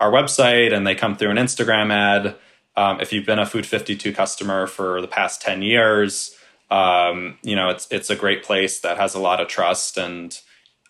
our 0.00 0.10
website 0.10 0.72
and 0.72 0.86
they 0.86 0.94
come 0.94 1.16
through 1.16 1.30
an 1.30 1.36
Instagram 1.36 1.92
ad 1.92 2.36
um, 2.78 3.00
if 3.00 3.12
you've 3.12 3.26
been 3.26 3.40
a 3.40 3.46
Food 3.46 3.66
52 3.66 4.12
customer 4.12 4.68
for 4.68 5.00
the 5.00 5.08
past 5.08 5.42
10 5.42 5.62
years, 5.62 6.36
um, 6.70 7.36
you 7.42 7.56
know, 7.56 7.70
it's, 7.70 7.88
it's 7.90 8.08
a 8.08 8.14
great 8.14 8.44
place 8.44 8.78
that 8.80 8.98
has 8.98 9.16
a 9.16 9.18
lot 9.18 9.40
of 9.40 9.48
trust 9.48 9.98
and, 9.98 10.40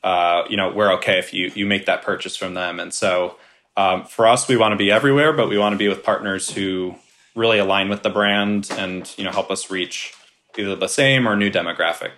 uh, 0.04 0.42
you 0.50 0.56
know, 0.58 0.70
we're 0.70 0.92
okay 0.96 1.18
if 1.18 1.32
you, 1.32 1.50
you 1.54 1.64
make 1.64 1.86
that 1.86 2.02
purchase 2.02 2.36
from 2.36 2.52
them. 2.52 2.78
And 2.78 2.92
so, 2.92 3.36
um, 3.78 4.04
for 4.04 4.26
us, 4.26 4.48
we 4.48 4.58
want 4.58 4.72
to 4.72 4.76
be 4.76 4.90
everywhere, 4.90 5.32
but 5.32 5.48
we 5.48 5.56
want 5.56 5.72
to 5.72 5.78
be 5.78 5.88
with 5.88 6.04
partners 6.04 6.50
who 6.50 6.94
really 7.34 7.58
align 7.58 7.88
with 7.88 8.02
the 8.02 8.10
brand 8.10 8.68
and, 8.76 9.10
you 9.16 9.24
know, 9.24 9.30
help 9.30 9.50
us 9.50 9.70
reach 9.70 10.12
either 10.58 10.76
the 10.76 10.88
same 10.88 11.26
or 11.26 11.36
new 11.36 11.50
demographic. 11.50 12.10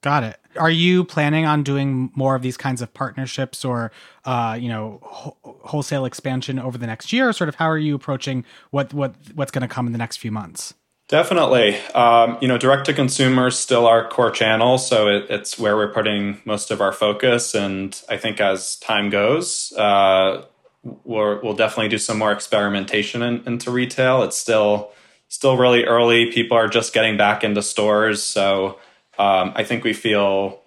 Got 0.00 0.22
it. 0.22 0.38
Are 0.58 0.70
you 0.70 1.04
planning 1.04 1.46
on 1.46 1.62
doing 1.62 2.10
more 2.14 2.34
of 2.34 2.42
these 2.42 2.56
kinds 2.56 2.82
of 2.82 2.92
partnerships 2.92 3.64
or, 3.64 3.90
uh, 4.24 4.58
you 4.60 4.68
know, 4.68 5.00
wh- 5.02 5.68
wholesale 5.68 6.04
expansion 6.04 6.58
over 6.58 6.76
the 6.76 6.86
next 6.86 7.12
year? 7.12 7.28
Or 7.28 7.32
sort 7.32 7.48
of 7.48 7.54
how 7.54 7.66
are 7.66 7.78
you 7.78 7.94
approaching 7.94 8.44
what 8.70 8.92
what 8.92 9.14
what's 9.34 9.50
going 9.50 9.66
to 9.66 9.72
come 9.74 9.86
in 9.86 9.92
the 9.92 9.98
next 9.98 10.18
few 10.18 10.32
months? 10.32 10.74
Definitely. 11.08 11.78
Um, 11.94 12.36
you 12.42 12.48
know, 12.48 12.58
direct 12.58 12.84
to 12.86 12.92
consumer 12.92 13.46
is 13.46 13.58
still 13.58 13.86
our 13.86 14.06
core 14.08 14.30
channel, 14.30 14.76
so 14.76 15.08
it, 15.08 15.26
it's 15.30 15.58
where 15.58 15.74
we're 15.74 15.92
putting 15.92 16.42
most 16.44 16.70
of 16.70 16.82
our 16.82 16.92
focus. 16.92 17.54
And 17.54 17.98
I 18.10 18.18
think 18.18 18.42
as 18.42 18.76
time 18.76 19.08
goes, 19.08 19.72
uh, 19.72 20.44
we 20.82 21.14
will 21.14 21.54
definitely 21.54 21.88
do 21.88 21.96
some 21.96 22.18
more 22.18 22.30
experimentation 22.30 23.22
in, 23.22 23.42
into 23.46 23.70
retail. 23.70 24.22
It's 24.22 24.36
still 24.36 24.92
still 25.28 25.56
really 25.56 25.84
early. 25.84 26.30
People 26.30 26.58
are 26.58 26.68
just 26.68 26.92
getting 26.92 27.16
back 27.16 27.42
into 27.42 27.62
stores, 27.62 28.22
so 28.22 28.78
um, 29.18 29.52
I 29.54 29.64
think 29.64 29.84
we 29.84 29.92
feel 29.92 30.60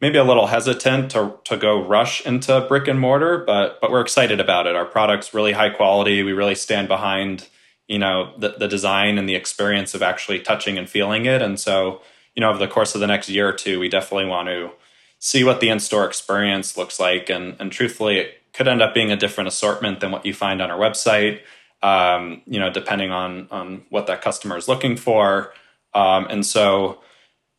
maybe 0.00 0.18
a 0.18 0.24
little 0.24 0.46
hesitant 0.46 1.10
to, 1.12 1.38
to 1.44 1.56
go 1.56 1.82
rush 1.82 2.24
into 2.26 2.60
brick 2.68 2.88
and 2.88 3.00
mortar, 3.00 3.38
but 3.38 3.80
but 3.80 3.90
we're 3.90 4.02
excited 4.02 4.40
about 4.40 4.66
it. 4.66 4.76
Our 4.76 4.84
product's 4.84 5.32
really 5.32 5.52
high 5.52 5.70
quality. 5.70 6.22
We 6.22 6.32
really 6.32 6.54
stand 6.54 6.88
behind 6.88 7.48
you 7.88 7.98
know 7.98 8.34
the, 8.38 8.50
the 8.58 8.68
design 8.68 9.16
and 9.16 9.28
the 9.28 9.34
experience 9.34 9.94
of 9.94 10.02
actually 10.02 10.40
touching 10.40 10.76
and 10.76 10.88
feeling 10.88 11.26
it. 11.26 11.40
And 11.40 11.58
so 11.58 12.02
you 12.34 12.40
know 12.40 12.50
over 12.50 12.58
the 12.58 12.68
course 12.68 12.94
of 12.94 13.00
the 13.00 13.06
next 13.06 13.28
year 13.28 13.48
or 13.48 13.52
two, 13.52 13.80
we 13.80 13.88
definitely 13.88 14.28
want 14.28 14.48
to 14.48 14.70
see 15.18 15.44
what 15.44 15.60
the 15.60 15.70
in-store 15.70 16.04
experience 16.04 16.76
looks 16.76 17.00
like. 17.00 17.30
And 17.30 17.56
and 17.58 17.72
truthfully, 17.72 18.18
it 18.18 18.42
could 18.52 18.68
end 18.68 18.82
up 18.82 18.94
being 18.94 19.10
a 19.10 19.16
different 19.16 19.48
assortment 19.48 20.00
than 20.00 20.10
what 20.10 20.26
you 20.26 20.34
find 20.34 20.60
on 20.60 20.70
our 20.70 20.78
website. 20.78 21.40
Um, 21.82 22.42
you 22.46 22.58
know, 22.58 22.70
depending 22.70 23.10
on 23.10 23.48
on 23.50 23.84
what 23.88 24.06
that 24.08 24.20
customer 24.20 24.56
is 24.56 24.68
looking 24.68 24.96
for. 24.96 25.52
Um, 25.94 26.26
and 26.28 26.44
so 26.44 27.00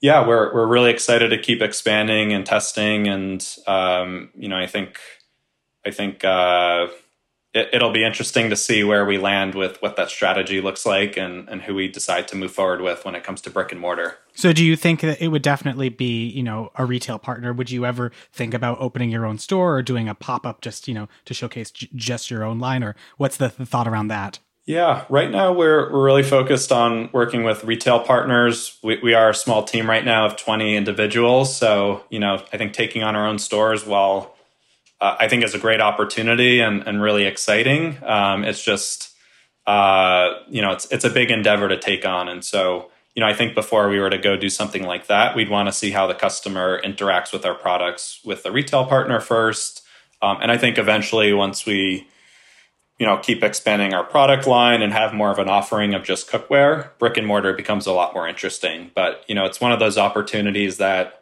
yeah, 0.01 0.27
we're 0.27 0.53
we're 0.53 0.67
really 0.67 0.91
excited 0.91 1.29
to 1.29 1.37
keep 1.37 1.61
expanding 1.61 2.33
and 2.33 2.45
testing, 2.45 3.07
and 3.07 3.45
um, 3.65 4.29
you 4.35 4.47
know, 4.47 4.57
I 4.57 4.67
think 4.67 4.99
I 5.85 5.91
think 5.91 6.23
uh, 6.23 6.87
it, 7.53 7.81
will 7.81 7.91
be 7.91 8.03
interesting 8.03 8.51
to 8.51 8.55
see 8.55 8.83
where 8.83 9.05
we 9.05 9.17
land 9.17 9.55
with 9.55 9.81
what 9.81 9.95
that 9.95 10.09
strategy 10.09 10.61
looks 10.61 10.85
like, 10.85 11.17
and 11.17 11.49
and 11.49 11.63
who 11.63 11.73
we 11.73 11.87
decide 11.87 12.27
to 12.27 12.35
move 12.35 12.51
forward 12.51 12.81
with 12.81 13.05
when 13.05 13.15
it 13.15 13.23
comes 13.23 13.41
to 13.41 13.49
brick 13.49 13.71
and 13.71 13.81
mortar. 13.81 14.17
So, 14.35 14.53
do 14.53 14.63
you 14.63 14.75
think 14.75 15.01
that 15.01 15.19
it 15.19 15.29
would 15.29 15.41
definitely 15.41 15.89
be 15.89 16.27
you 16.27 16.43
know 16.43 16.71
a 16.75 16.85
retail 16.85 17.17
partner? 17.17 17.51
Would 17.51 17.71
you 17.71 17.83
ever 17.83 18.11
think 18.31 18.53
about 18.53 18.77
opening 18.79 19.09
your 19.09 19.25
own 19.25 19.39
store 19.39 19.77
or 19.77 19.81
doing 19.81 20.07
a 20.07 20.13
pop 20.13 20.45
up 20.45 20.61
just 20.61 20.87
you 20.87 20.93
know 20.93 21.07
to 21.25 21.33
showcase 21.33 21.71
j- 21.71 21.89
just 21.95 22.29
your 22.29 22.43
own 22.43 22.59
line, 22.59 22.83
or 22.83 22.95
what's 23.17 23.37
the, 23.37 23.51
the 23.57 23.65
thought 23.65 23.87
around 23.87 24.09
that? 24.09 24.39
Yeah, 24.67 25.05
right 25.07 25.31
now 25.31 25.53
we're 25.53 25.89
we're 25.93 26.03
really 26.03 26.23
focused 26.23 26.73
on 26.73 27.09
working 27.13 27.45
with 27.45 27.63
retail 27.63 28.01
partners. 28.01 28.77
We 28.83 28.99
we 29.01 29.13
are 29.13 29.29
a 29.29 29.33
small 29.33 29.63
team 29.63 29.89
right 29.89 30.03
now 30.03 30.25
of 30.25 30.35
20 30.35 30.75
individuals, 30.75 31.55
so 31.55 32.03
you 32.09 32.19
know 32.19 32.43
I 32.51 32.57
think 32.57 32.73
taking 32.73 33.01
on 33.01 33.15
our 33.15 33.25
own 33.25 33.39
stores, 33.39 33.85
while 33.85 34.35
uh, 34.99 35.15
I 35.21 35.29
think 35.29 35.45
is 35.45 35.55
a 35.55 35.57
great 35.57 35.79
opportunity 35.79 36.59
and 36.59 36.85
and 36.85 37.01
really 37.01 37.23
exciting, 37.23 37.97
um, 38.03 38.43
it's 38.43 38.61
just 38.61 39.15
uh, 39.67 40.33
you 40.49 40.61
know 40.61 40.73
it's 40.73 40.85
it's 40.91 41.05
a 41.05 41.09
big 41.09 41.31
endeavor 41.31 41.69
to 41.69 41.77
take 41.77 42.05
on, 42.05 42.27
and 42.27 42.43
so 42.43 42.91
you 43.15 43.21
know 43.21 43.27
I 43.27 43.33
think 43.33 43.55
before 43.55 43.87
we 43.87 44.01
were 44.01 44.09
to 44.09 44.17
go 44.17 44.35
do 44.35 44.49
something 44.49 44.83
like 44.83 45.07
that, 45.07 45.33
we'd 45.33 45.49
want 45.49 45.69
to 45.69 45.71
see 45.71 45.91
how 45.91 46.07
the 46.07 46.13
customer 46.13 46.81
interacts 46.81 47.31
with 47.31 47.45
our 47.45 47.55
products 47.55 48.19
with 48.25 48.43
the 48.43 48.51
retail 48.51 48.85
partner 48.85 49.21
first, 49.21 49.83
um, 50.21 50.39
and 50.41 50.51
I 50.51 50.57
think 50.57 50.77
eventually 50.77 51.31
once 51.31 51.65
we 51.65 52.05
you 52.99 53.05
know 53.05 53.17
keep 53.17 53.43
expanding 53.43 53.93
our 53.93 54.03
product 54.03 54.47
line 54.47 54.81
and 54.81 54.91
have 54.93 55.13
more 55.13 55.31
of 55.31 55.39
an 55.39 55.49
offering 55.49 55.93
of 55.93 56.03
just 56.03 56.29
cookware 56.29 56.89
brick 56.99 57.17
and 57.17 57.27
mortar 57.27 57.53
becomes 57.53 57.85
a 57.85 57.93
lot 57.93 58.13
more 58.13 58.27
interesting. 58.27 58.91
But 58.95 59.23
you 59.27 59.35
know 59.35 59.45
it's 59.45 59.61
one 59.61 59.71
of 59.71 59.79
those 59.79 59.97
opportunities 59.97 60.77
that 60.77 61.21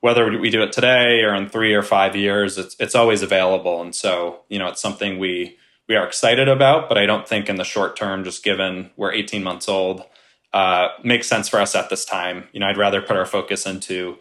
whether 0.00 0.38
we 0.38 0.50
do 0.50 0.62
it 0.62 0.72
today 0.72 1.22
or 1.22 1.34
in 1.34 1.48
3 1.48 1.72
or 1.74 1.82
5 1.82 2.16
years 2.16 2.58
it's 2.58 2.76
it's 2.78 2.94
always 2.94 3.22
available. 3.22 3.80
And 3.80 3.94
so 3.94 4.40
you 4.48 4.58
know 4.58 4.68
it's 4.68 4.82
something 4.82 5.18
we 5.18 5.56
we 5.88 5.96
are 5.96 6.06
excited 6.06 6.48
about 6.48 6.88
but 6.88 6.98
I 6.98 7.06
don't 7.06 7.28
think 7.28 7.48
in 7.48 7.56
the 7.56 7.64
short 7.64 7.96
term 7.96 8.24
just 8.24 8.44
given 8.44 8.90
we're 8.96 9.12
18 9.12 9.42
months 9.42 9.68
old 9.68 10.04
uh, 10.52 10.88
makes 11.02 11.26
sense 11.26 11.48
for 11.48 11.58
us 11.58 11.74
at 11.74 11.90
this 11.90 12.04
time. 12.04 12.48
You 12.52 12.60
know 12.60 12.66
I'd 12.66 12.76
rather 12.76 13.00
put 13.00 13.16
our 13.16 13.26
focus 13.26 13.66
into 13.66 14.18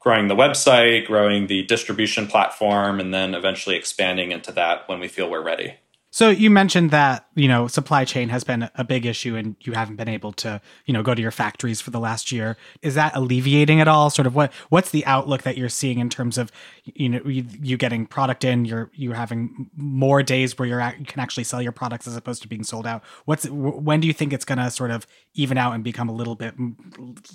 growing 0.00 0.28
the 0.28 0.36
website 0.36 1.06
growing 1.06 1.48
the 1.48 1.64
distribution 1.64 2.26
platform 2.26 2.98
and 3.00 3.12
then 3.12 3.34
eventually 3.34 3.76
expanding 3.76 4.32
into 4.32 4.52
that 4.52 4.88
when 4.88 5.00
we 5.00 5.08
feel 5.08 5.28
we're 5.28 5.42
ready 5.42 5.74
so 6.16 6.30
you 6.30 6.48
mentioned 6.48 6.92
that, 6.92 7.26
you 7.34 7.46
know, 7.46 7.68
supply 7.68 8.06
chain 8.06 8.30
has 8.30 8.42
been 8.42 8.70
a 8.74 8.84
big 8.84 9.04
issue 9.04 9.36
and 9.36 9.54
you 9.60 9.74
haven't 9.74 9.96
been 9.96 10.08
able 10.08 10.32
to, 10.32 10.62
you 10.86 10.94
know, 10.94 11.02
go 11.02 11.14
to 11.14 11.20
your 11.20 11.30
factories 11.30 11.82
for 11.82 11.90
the 11.90 12.00
last 12.00 12.32
year. 12.32 12.56
Is 12.80 12.94
that 12.94 13.14
alleviating 13.14 13.82
at 13.82 13.86
all? 13.86 14.08
Sort 14.08 14.24
of 14.26 14.34
what 14.34 14.50
what's 14.70 14.92
the 14.92 15.04
outlook 15.04 15.42
that 15.42 15.58
you're 15.58 15.68
seeing 15.68 15.98
in 15.98 16.08
terms 16.08 16.38
of, 16.38 16.50
you 16.86 17.10
know, 17.10 17.20
you, 17.26 17.44
you 17.60 17.76
getting 17.76 18.06
product 18.06 18.44
in, 18.44 18.64
you're 18.64 18.90
you 18.94 19.12
having 19.12 19.68
more 19.76 20.22
days 20.22 20.58
where 20.58 20.66
you're 20.66 20.80
at, 20.80 20.98
you 20.98 21.04
can 21.04 21.20
actually 21.20 21.44
sell 21.44 21.60
your 21.60 21.72
products 21.72 22.06
as 22.06 22.16
opposed 22.16 22.40
to 22.40 22.48
being 22.48 22.64
sold 22.64 22.86
out. 22.86 23.04
What's 23.26 23.46
when 23.50 24.00
do 24.00 24.06
you 24.06 24.14
think 24.14 24.32
it's 24.32 24.46
going 24.46 24.56
to 24.56 24.70
sort 24.70 24.92
of 24.92 25.06
even 25.34 25.58
out 25.58 25.74
and 25.74 25.84
become 25.84 26.08
a 26.08 26.14
little 26.14 26.34
bit 26.34 26.54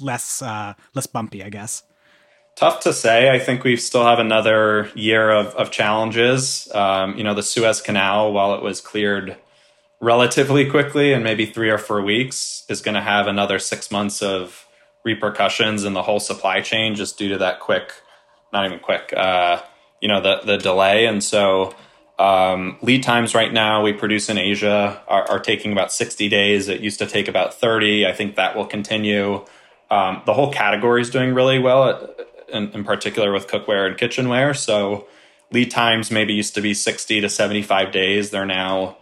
less 0.01 0.41
uh 0.41 0.73
less 0.95 1.05
bumpy, 1.05 1.43
I 1.43 1.49
guess? 1.49 1.83
Tough 2.55 2.81
to 2.81 2.93
say. 2.93 3.29
I 3.29 3.39
think 3.39 3.63
we 3.63 3.75
still 3.75 4.05
have 4.05 4.19
another 4.19 4.91
year 4.93 5.31
of, 5.31 5.47
of 5.55 5.71
challenges. 5.71 6.69
Um, 6.73 7.17
you 7.17 7.23
know, 7.23 7.33
the 7.33 7.43
Suez 7.43 7.81
Canal, 7.81 8.33
while 8.33 8.53
it 8.53 8.61
was 8.61 8.81
cleared 8.81 9.37
relatively 9.99 10.69
quickly 10.69 11.13
and 11.13 11.23
maybe 11.23 11.45
three 11.45 11.69
or 11.69 11.77
four 11.77 12.01
weeks, 12.01 12.65
is 12.69 12.81
going 12.81 12.95
to 12.95 13.01
have 13.01 13.27
another 13.27 13.57
six 13.57 13.89
months 13.89 14.21
of 14.21 14.67
repercussions 15.03 15.83
in 15.83 15.93
the 15.93 16.03
whole 16.03 16.19
supply 16.19 16.61
chain 16.61 16.95
just 16.95 17.17
due 17.17 17.29
to 17.29 17.37
that 17.39 17.59
quick, 17.59 17.93
not 18.53 18.65
even 18.65 18.79
quick, 18.79 19.13
uh, 19.15 19.61
you 20.01 20.07
know, 20.07 20.21
the, 20.21 20.41
the 20.45 20.57
delay. 20.57 21.05
And 21.05 21.23
so 21.23 21.73
um, 22.19 22.77
lead 22.81 23.01
times 23.01 23.33
right 23.33 23.51
now 23.51 23.81
we 23.81 23.93
produce 23.93 24.29
in 24.29 24.37
Asia 24.37 25.01
are, 25.07 25.27
are, 25.29 25.39
taking 25.39 25.71
about 25.71 25.91
60 25.91 26.29
days. 26.29 26.67
It 26.67 26.81
used 26.81 26.99
to 26.99 27.07
take 27.07 27.27
about 27.27 27.55
30. 27.55 28.05
I 28.05 28.13
think 28.13 28.35
that 28.35 28.55
will 28.55 28.67
continue. 28.67 29.43
Um, 29.89 30.21
the 30.25 30.33
whole 30.33 30.51
category 30.51 31.01
is 31.01 31.09
doing 31.09 31.33
really 31.33 31.57
well 31.57 32.13
in, 32.51 32.69
in 32.71 32.83
particular 32.83 33.31
with 33.31 33.47
cookware 33.47 33.87
and 33.87 33.97
kitchenware. 33.97 34.53
So 34.53 35.07
lead 35.51 35.71
times 35.71 36.11
maybe 36.11 36.33
used 36.33 36.55
to 36.55 36.61
be 36.61 36.73
60 36.73 37.21
to 37.21 37.29
75 37.29 37.91
days. 37.91 38.29
They're 38.29 38.45
now 38.45 38.97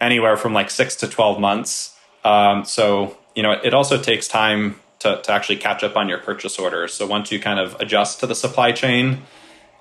anywhere 0.00 0.36
from 0.36 0.52
like 0.52 0.70
six 0.70 0.96
to 0.96 1.08
12 1.08 1.40
months. 1.40 1.96
Um, 2.24 2.64
so, 2.64 3.16
you 3.34 3.42
know, 3.42 3.52
it 3.52 3.74
also 3.74 4.00
takes 4.00 4.28
time 4.28 4.80
to, 5.00 5.20
to 5.22 5.32
actually 5.32 5.56
catch 5.56 5.82
up 5.82 5.96
on 5.96 6.08
your 6.08 6.18
purchase 6.18 6.58
orders. 6.58 6.94
So 6.94 7.06
once 7.06 7.30
you 7.30 7.38
kind 7.38 7.60
of 7.60 7.76
adjust 7.80 8.20
to 8.20 8.26
the 8.26 8.34
supply 8.34 8.72
chain, 8.72 9.22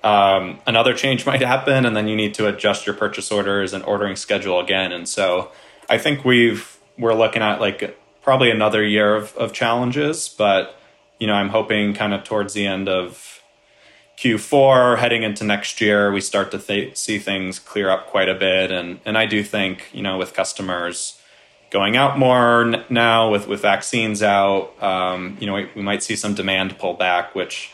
um, 0.04 0.60
another 0.68 0.94
change 0.94 1.26
might 1.26 1.42
happen, 1.42 1.86
and 1.86 1.96
then 1.96 2.08
you 2.08 2.16
need 2.16 2.34
to 2.36 2.48
adjust 2.48 2.86
your 2.86 2.96
purchase 2.96 3.32
orders 3.32 3.74
and 3.74 3.84
ordering 3.84 4.16
schedule 4.16 4.60
again. 4.60 4.92
And 4.92 5.10
so 5.10 5.52
I 5.90 5.98
think 5.98 6.24
we've, 6.24 6.78
we're 6.98 7.16
looking 7.16 7.42
at 7.42 7.60
like 7.60 7.98
probably 8.22 8.52
another 8.52 8.84
year 8.84 9.16
of, 9.16 9.36
of 9.36 9.54
challenges, 9.54 10.30
but 10.30 10.80
you 11.20 11.28
know, 11.28 11.34
I'm 11.34 11.50
hoping 11.50 11.94
kind 11.94 12.14
of 12.14 12.24
towards 12.24 12.54
the 12.54 12.66
end 12.66 12.88
of 12.88 13.42
Q4 14.18 14.98
heading 14.98 15.24
into 15.24 15.44
next 15.44 15.80
year, 15.80 16.12
we 16.12 16.22
start 16.22 16.50
to 16.52 16.58
th- 16.58 16.98
see 16.98 17.20
things 17.20 17.60
clear 17.60 17.90
up 17.90 18.08
quite 18.08 18.30
a 18.30 18.34
bit. 18.34 18.72
And, 18.72 19.00
and 19.06 19.18
I 19.18 19.28
do 19.28 19.44
think, 19.44 19.90
you 19.94 20.02
know, 20.02 20.18
with 20.18 20.34
customers 20.34 21.22
going 21.70 21.96
out 21.96 22.18
more 22.18 22.64
n- 22.64 22.84
now 22.90 23.30
with, 23.30 23.48
with 23.48 23.62
vaccines 23.62 24.24
out, 24.24 24.72
um, 24.82 25.38
you 25.40 25.46
know, 25.46 25.54
we, 25.54 25.70
we 25.76 25.82
might 25.84 26.02
see 26.02 26.16
some 26.16 26.34
demand 26.34 26.80
pull 26.80 26.96
back, 26.96 27.36
which 27.36 27.72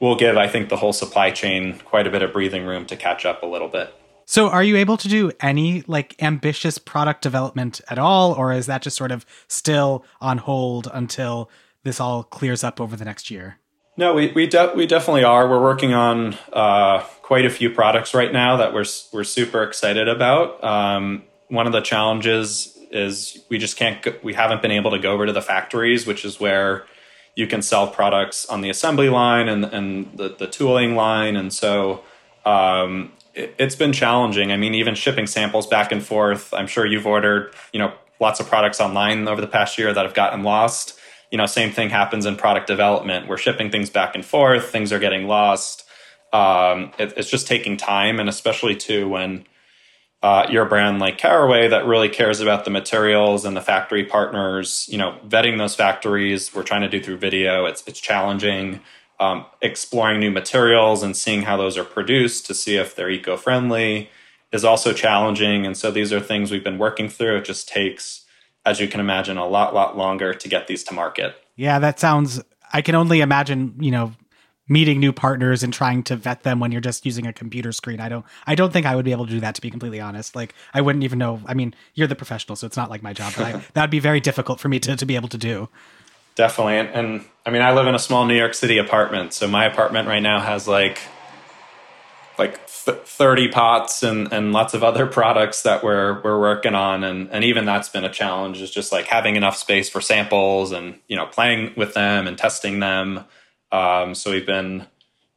will 0.00 0.16
give, 0.16 0.36
I 0.36 0.48
think, 0.48 0.70
the 0.70 0.76
whole 0.76 0.92
supply 0.92 1.30
chain 1.30 1.78
quite 1.84 2.06
a 2.06 2.10
bit 2.10 2.22
of 2.22 2.32
breathing 2.32 2.66
room 2.66 2.84
to 2.86 2.96
catch 2.96 3.24
up 3.24 3.44
a 3.44 3.46
little 3.46 3.68
bit. 3.68 3.94
So, 4.28 4.48
are 4.48 4.64
you 4.64 4.76
able 4.76 4.96
to 4.96 5.08
do 5.08 5.30
any 5.38 5.84
like 5.86 6.20
ambitious 6.20 6.78
product 6.78 7.22
development 7.22 7.80
at 7.88 7.96
all, 7.96 8.32
or 8.32 8.52
is 8.52 8.66
that 8.66 8.82
just 8.82 8.96
sort 8.96 9.12
of 9.12 9.24
still 9.46 10.04
on 10.20 10.38
hold 10.38 10.90
until 10.92 11.48
this 11.86 12.00
all 12.00 12.22
clears 12.22 12.62
up 12.62 12.80
over 12.80 12.96
the 12.96 13.04
next 13.04 13.30
year? 13.30 13.58
No, 13.96 14.12
we 14.12 14.30
we, 14.32 14.46
de- 14.46 14.72
we 14.76 14.86
definitely 14.86 15.24
are. 15.24 15.48
We're 15.48 15.62
working 15.62 15.94
on 15.94 16.36
uh, 16.52 17.00
quite 17.22 17.46
a 17.46 17.50
few 17.50 17.70
products 17.70 18.12
right 18.12 18.30
now 18.30 18.58
that 18.58 18.74
we're 18.74 18.84
we're 19.12 19.24
super 19.24 19.62
excited 19.62 20.06
about. 20.08 20.62
Um, 20.62 21.22
one 21.48 21.66
of 21.66 21.72
the 21.72 21.80
challenges 21.80 22.76
is 22.90 23.38
we 23.48 23.58
just 23.58 23.76
can't 23.76 24.02
go, 24.02 24.12
we 24.22 24.34
haven't 24.34 24.60
been 24.60 24.70
able 24.70 24.90
to 24.90 24.98
go 24.98 25.12
over 25.12 25.24
to 25.24 25.32
the 25.32 25.40
factories, 25.40 26.06
which 26.06 26.24
is 26.24 26.38
where 26.38 26.84
you 27.36 27.46
can 27.46 27.62
sell 27.62 27.88
products 27.88 28.46
on 28.46 28.60
the 28.60 28.68
assembly 28.68 29.08
line 29.08 29.48
and 29.48 29.64
and 29.64 30.12
the, 30.16 30.28
the 30.28 30.46
tooling 30.46 30.94
line, 30.94 31.34
and 31.34 31.50
so 31.52 32.04
um, 32.44 33.12
it, 33.34 33.54
it's 33.58 33.76
been 33.76 33.94
challenging. 33.94 34.52
I 34.52 34.58
mean, 34.58 34.74
even 34.74 34.94
shipping 34.94 35.26
samples 35.26 35.66
back 35.66 35.90
and 35.90 36.04
forth. 36.04 36.52
I'm 36.52 36.66
sure 36.66 36.84
you've 36.84 37.06
ordered 37.06 37.54
you 37.72 37.78
know 37.78 37.94
lots 38.20 38.40
of 38.40 38.46
products 38.46 38.78
online 38.78 39.26
over 39.26 39.40
the 39.40 39.46
past 39.46 39.78
year 39.78 39.94
that 39.94 40.04
have 40.04 40.14
gotten 40.14 40.42
lost 40.42 40.98
you 41.30 41.38
know, 41.38 41.46
same 41.46 41.72
thing 41.72 41.90
happens 41.90 42.26
in 42.26 42.36
product 42.36 42.66
development. 42.66 43.28
We're 43.28 43.36
shipping 43.36 43.70
things 43.70 43.90
back 43.90 44.14
and 44.14 44.24
forth, 44.24 44.70
things 44.70 44.92
are 44.92 44.98
getting 44.98 45.26
lost. 45.26 45.84
Um, 46.32 46.92
it, 46.98 47.14
it's 47.16 47.30
just 47.30 47.46
taking 47.46 47.76
time, 47.76 48.20
and 48.20 48.28
especially 48.28 48.76
too 48.76 49.08
when 49.08 49.46
uh, 50.22 50.46
you're 50.50 50.66
a 50.66 50.68
brand 50.68 50.98
like 50.98 51.18
Caraway 51.18 51.68
that 51.68 51.86
really 51.86 52.08
cares 52.08 52.40
about 52.40 52.64
the 52.64 52.70
materials 52.70 53.44
and 53.44 53.56
the 53.56 53.60
factory 53.60 54.04
partners. 54.04 54.86
You 54.90 54.98
know, 54.98 55.18
vetting 55.26 55.58
those 55.58 55.74
factories. 55.74 56.54
We're 56.54 56.62
trying 56.62 56.82
to 56.82 56.88
do 56.88 57.02
through 57.02 57.18
video. 57.18 57.66
It's 57.66 57.82
it's 57.86 58.00
challenging. 58.00 58.80
Um, 59.18 59.46
exploring 59.62 60.20
new 60.20 60.30
materials 60.30 61.02
and 61.02 61.16
seeing 61.16 61.42
how 61.42 61.56
those 61.56 61.78
are 61.78 61.84
produced 61.84 62.44
to 62.46 62.54
see 62.54 62.76
if 62.76 62.94
they're 62.94 63.08
eco 63.08 63.38
friendly 63.38 64.10
is 64.52 64.62
also 64.62 64.92
challenging. 64.92 65.64
And 65.64 65.74
so 65.74 65.90
these 65.90 66.12
are 66.12 66.20
things 66.20 66.50
we've 66.50 66.62
been 66.62 66.76
working 66.76 67.08
through. 67.08 67.38
It 67.38 67.46
just 67.46 67.66
takes 67.66 68.25
as 68.66 68.80
you 68.80 68.88
can 68.88 69.00
imagine, 69.00 69.38
a 69.38 69.46
lot, 69.46 69.72
lot 69.72 69.96
longer 69.96 70.34
to 70.34 70.48
get 70.48 70.66
these 70.66 70.84
to 70.84 70.94
market. 70.94 71.36
Yeah, 71.54 71.78
that 71.78 72.00
sounds. 72.00 72.42
I 72.72 72.82
can 72.82 72.96
only 72.96 73.20
imagine, 73.20 73.76
you 73.78 73.92
know, 73.92 74.12
meeting 74.68 74.98
new 74.98 75.12
partners 75.12 75.62
and 75.62 75.72
trying 75.72 76.02
to 76.02 76.16
vet 76.16 76.42
them 76.42 76.58
when 76.58 76.72
you're 76.72 76.80
just 76.80 77.06
using 77.06 77.26
a 77.26 77.32
computer 77.32 77.70
screen. 77.70 78.00
I 78.00 78.08
don't. 78.08 78.26
I 78.46 78.56
don't 78.56 78.72
think 78.72 78.84
I 78.84 78.96
would 78.96 79.04
be 79.04 79.12
able 79.12 79.26
to 79.26 79.32
do 79.32 79.40
that. 79.40 79.54
To 79.54 79.60
be 79.60 79.70
completely 79.70 80.00
honest, 80.00 80.34
like 80.34 80.54
I 80.74 80.80
wouldn't 80.80 81.04
even 81.04 81.18
know. 81.18 81.40
I 81.46 81.54
mean, 81.54 81.74
you're 81.94 82.08
the 82.08 82.16
professional, 82.16 82.56
so 82.56 82.66
it's 82.66 82.76
not 82.76 82.90
like 82.90 83.02
my 83.02 83.12
job. 83.12 83.32
But 83.36 83.46
I, 83.46 83.62
that'd 83.74 83.90
be 83.90 84.00
very 84.00 84.20
difficult 84.20 84.58
for 84.58 84.68
me 84.68 84.80
to 84.80 84.96
to 84.96 85.06
be 85.06 85.14
able 85.14 85.28
to 85.28 85.38
do. 85.38 85.68
Definitely, 86.34 86.76
and, 86.76 86.88
and 86.90 87.24
I 87.46 87.50
mean, 87.50 87.62
I 87.62 87.72
live 87.72 87.86
in 87.86 87.94
a 87.94 87.98
small 87.98 88.26
New 88.26 88.36
York 88.36 88.52
City 88.52 88.76
apartment, 88.76 89.32
so 89.32 89.48
my 89.48 89.64
apartment 89.64 90.06
right 90.06 90.20
now 90.20 90.40
has 90.40 90.68
like 90.68 90.98
like 92.38 92.68
30 92.68 93.48
pots 93.48 94.02
and, 94.02 94.32
and 94.32 94.52
lots 94.52 94.74
of 94.74 94.84
other 94.84 95.06
products 95.06 95.62
that 95.62 95.82
we're 95.82 96.20
we're 96.22 96.38
working 96.38 96.74
on. 96.74 97.04
And 97.04 97.28
and 97.30 97.44
even 97.44 97.64
that's 97.64 97.88
been 97.88 98.04
a 98.04 98.12
challenge 98.12 98.60
is 98.60 98.70
just 98.70 98.92
like 98.92 99.06
having 99.06 99.36
enough 99.36 99.56
space 99.56 99.88
for 99.88 100.00
samples 100.00 100.72
and 100.72 100.98
you 101.08 101.16
know 101.16 101.26
playing 101.26 101.72
with 101.76 101.94
them 101.94 102.26
and 102.26 102.36
testing 102.36 102.80
them. 102.80 103.24
Um, 103.72 104.14
so 104.14 104.30
we've 104.30 104.46
been 104.46 104.86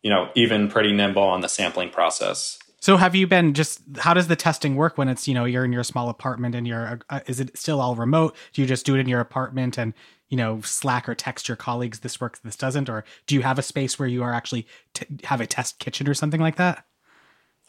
you 0.02 0.10
know 0.10 0.30
even 0.36 0.70
pretty 0.70 0.94
nimble 0.94 1.24
on 1.24 1.42
the 1.42 1.50
sampling 1.50 1.90
process. 1.90 2.60
So 2.82 2.96
have 2.96 3.14
you 3.14 3.28
been 3.28 3.54
just 3.54 3.82
how 3.98 4.14
does 4.14 4.28
the 4.28 4.36
testing 4.36 4.76
work 4.76 4.98
when 4.98 5.10
it's 5.10 5.28
you 5.28 5.34
know 5.34 5.46
you're 5.46 5.66
in 5.66 5.74
your 5.74 5.84
small 5.84 6.10
apartment 6.10 6.56
and 6.56 6.68
you're 6.68 7.00
uh, 7.10 7.20
is 7.28 7.40
it 7.40 7.58
still 7.58 7.82
all 7.82 7.96
remote? 7.96 8.36
Do 8.54 8.62
you 8.62 8.68
just 8.68 8.86
do 8.86 8.96
it 8.96 9.00
in 9.00 9.08
your 9.08 9.20
apartment 9.20 9.78
and 9.78 9.94
you 10.30 10.38
know 10.38 10.62
slack 10.62 11.10
or 11.10 11.16
text 11.16 11.48
your 11.48 11.58
colleagues 11.58 12.00
this 12.00 12.20
works 12.22 12.40
this 12.40 12.56
doesn't? 12.56 12.90
Or 12.90 13.04
do 13.26 13.36
you 13.36 13.42
have 13.42 13.60
a 13.60 13.64
space 13.64 13.98
where 14.00 14.08
you 14.08 14.24
are 14.24 14.34
actually 14.34 14.68
t- 14.94 15.06
have 15.24 15.42
a 15.42 15.48
test 15.48 15.80
kitchen 15.80 16.08
or 16.08 16.14
something 16.14 16.42
like 16.42 16.58
that 16.58 16.86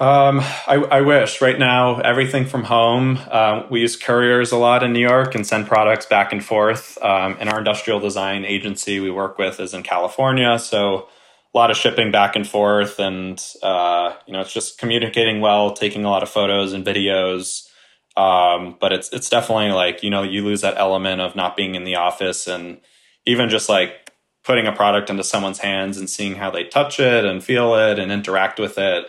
um, 0.00 0.40
I, 0.40 0.76
I, 0.90 1.00
wish. 1.02 1.42
Right 1.42 1.58
now, 1.58 2.00
everything 2.00 2.46
from 2.46 2.64
home. 2.64 3.18
Uh, 3.30 3.64
we 3.70 3.80
use 3.80 3.96
couriers 3.96 4.50
a 4.50 4.56
lot 4.56 4.82
in 4.82 4.94
New 4.94 5.06
York 5.06 5.34
and 5.34 5.46
send 5.46 5.66
products 5.66 6.06
back 6.06 6.32
and 6.32 6.42
forth. 6.42 6.96
Um, 7.02 7.36
and 7.38 7.50
our 7.50 7.58
industrial 7.58 8.00
design 8.00 8.46
agency 8.46 8.98
we 8.98 9.10
work 9.10 9.36
with 9.36 9.60
is 9.60 9.74
in 9.74 9.82
California, 9.82 10.58
so 10.58 11.08
a 11.54 11.58
lot 11.58 11.70
of 11.70 11.76
shipping 11.76 12.10
back 12.10 12.34
and 12.34 12.48
forth. 12.48 12.98
And 12.98 13.44
uh, 13.62 14.14
you 14.26 14.32
know, 14.32 14.40
it's 14.40 14.54
just 14.54 14.78
communicating 14.78 15.42
well, 15.42 15.74
taking 15.74 16.06
a 16.06 16.10
lot 16.10 16.22
of 16.22 16.30
photos 16.30 16.72
and 16.72 16.82
videos. 16.82 17.68
Um, 18.16 18.78
but 18.80 18.94
it's 18.94 19.12
it's 19.12 19.28
definitely 19.28 19.72
like 19.72 20.02
you 20.02 20.08
know 20.08 20.22
you 20.22 20.42
lose 20.42 20.62
that 20.62 20.78
element 20.78 21.20
of 21.20 21.36
not 21.36 21.58
being 21.58 21.74
in 21.74 21.84
the 21.84 21.96
office 21.96 22.46
and 22.46 22.80
even 23.26 23.50
just 23.50 23.68
like 23.68 24.12
putting 24.44 24.66
a 24.66 24.72
product 24.72 25.10
into 25.10 25.24
someone's 25.24 25.58
hands 25.58 25.98
and 25.98 26.08
seeing 26.08 26.36
how 26.36 26.50
they 26.50 26.64
touch 26.64 26.98
it 26.98 27.26
and 27.26 27.44
feel 27.44 27.74
it 27.74 27.98
and 27.98 28.10
interact 28.10 28.58
with 28.58 28.78
it 28.78 29.04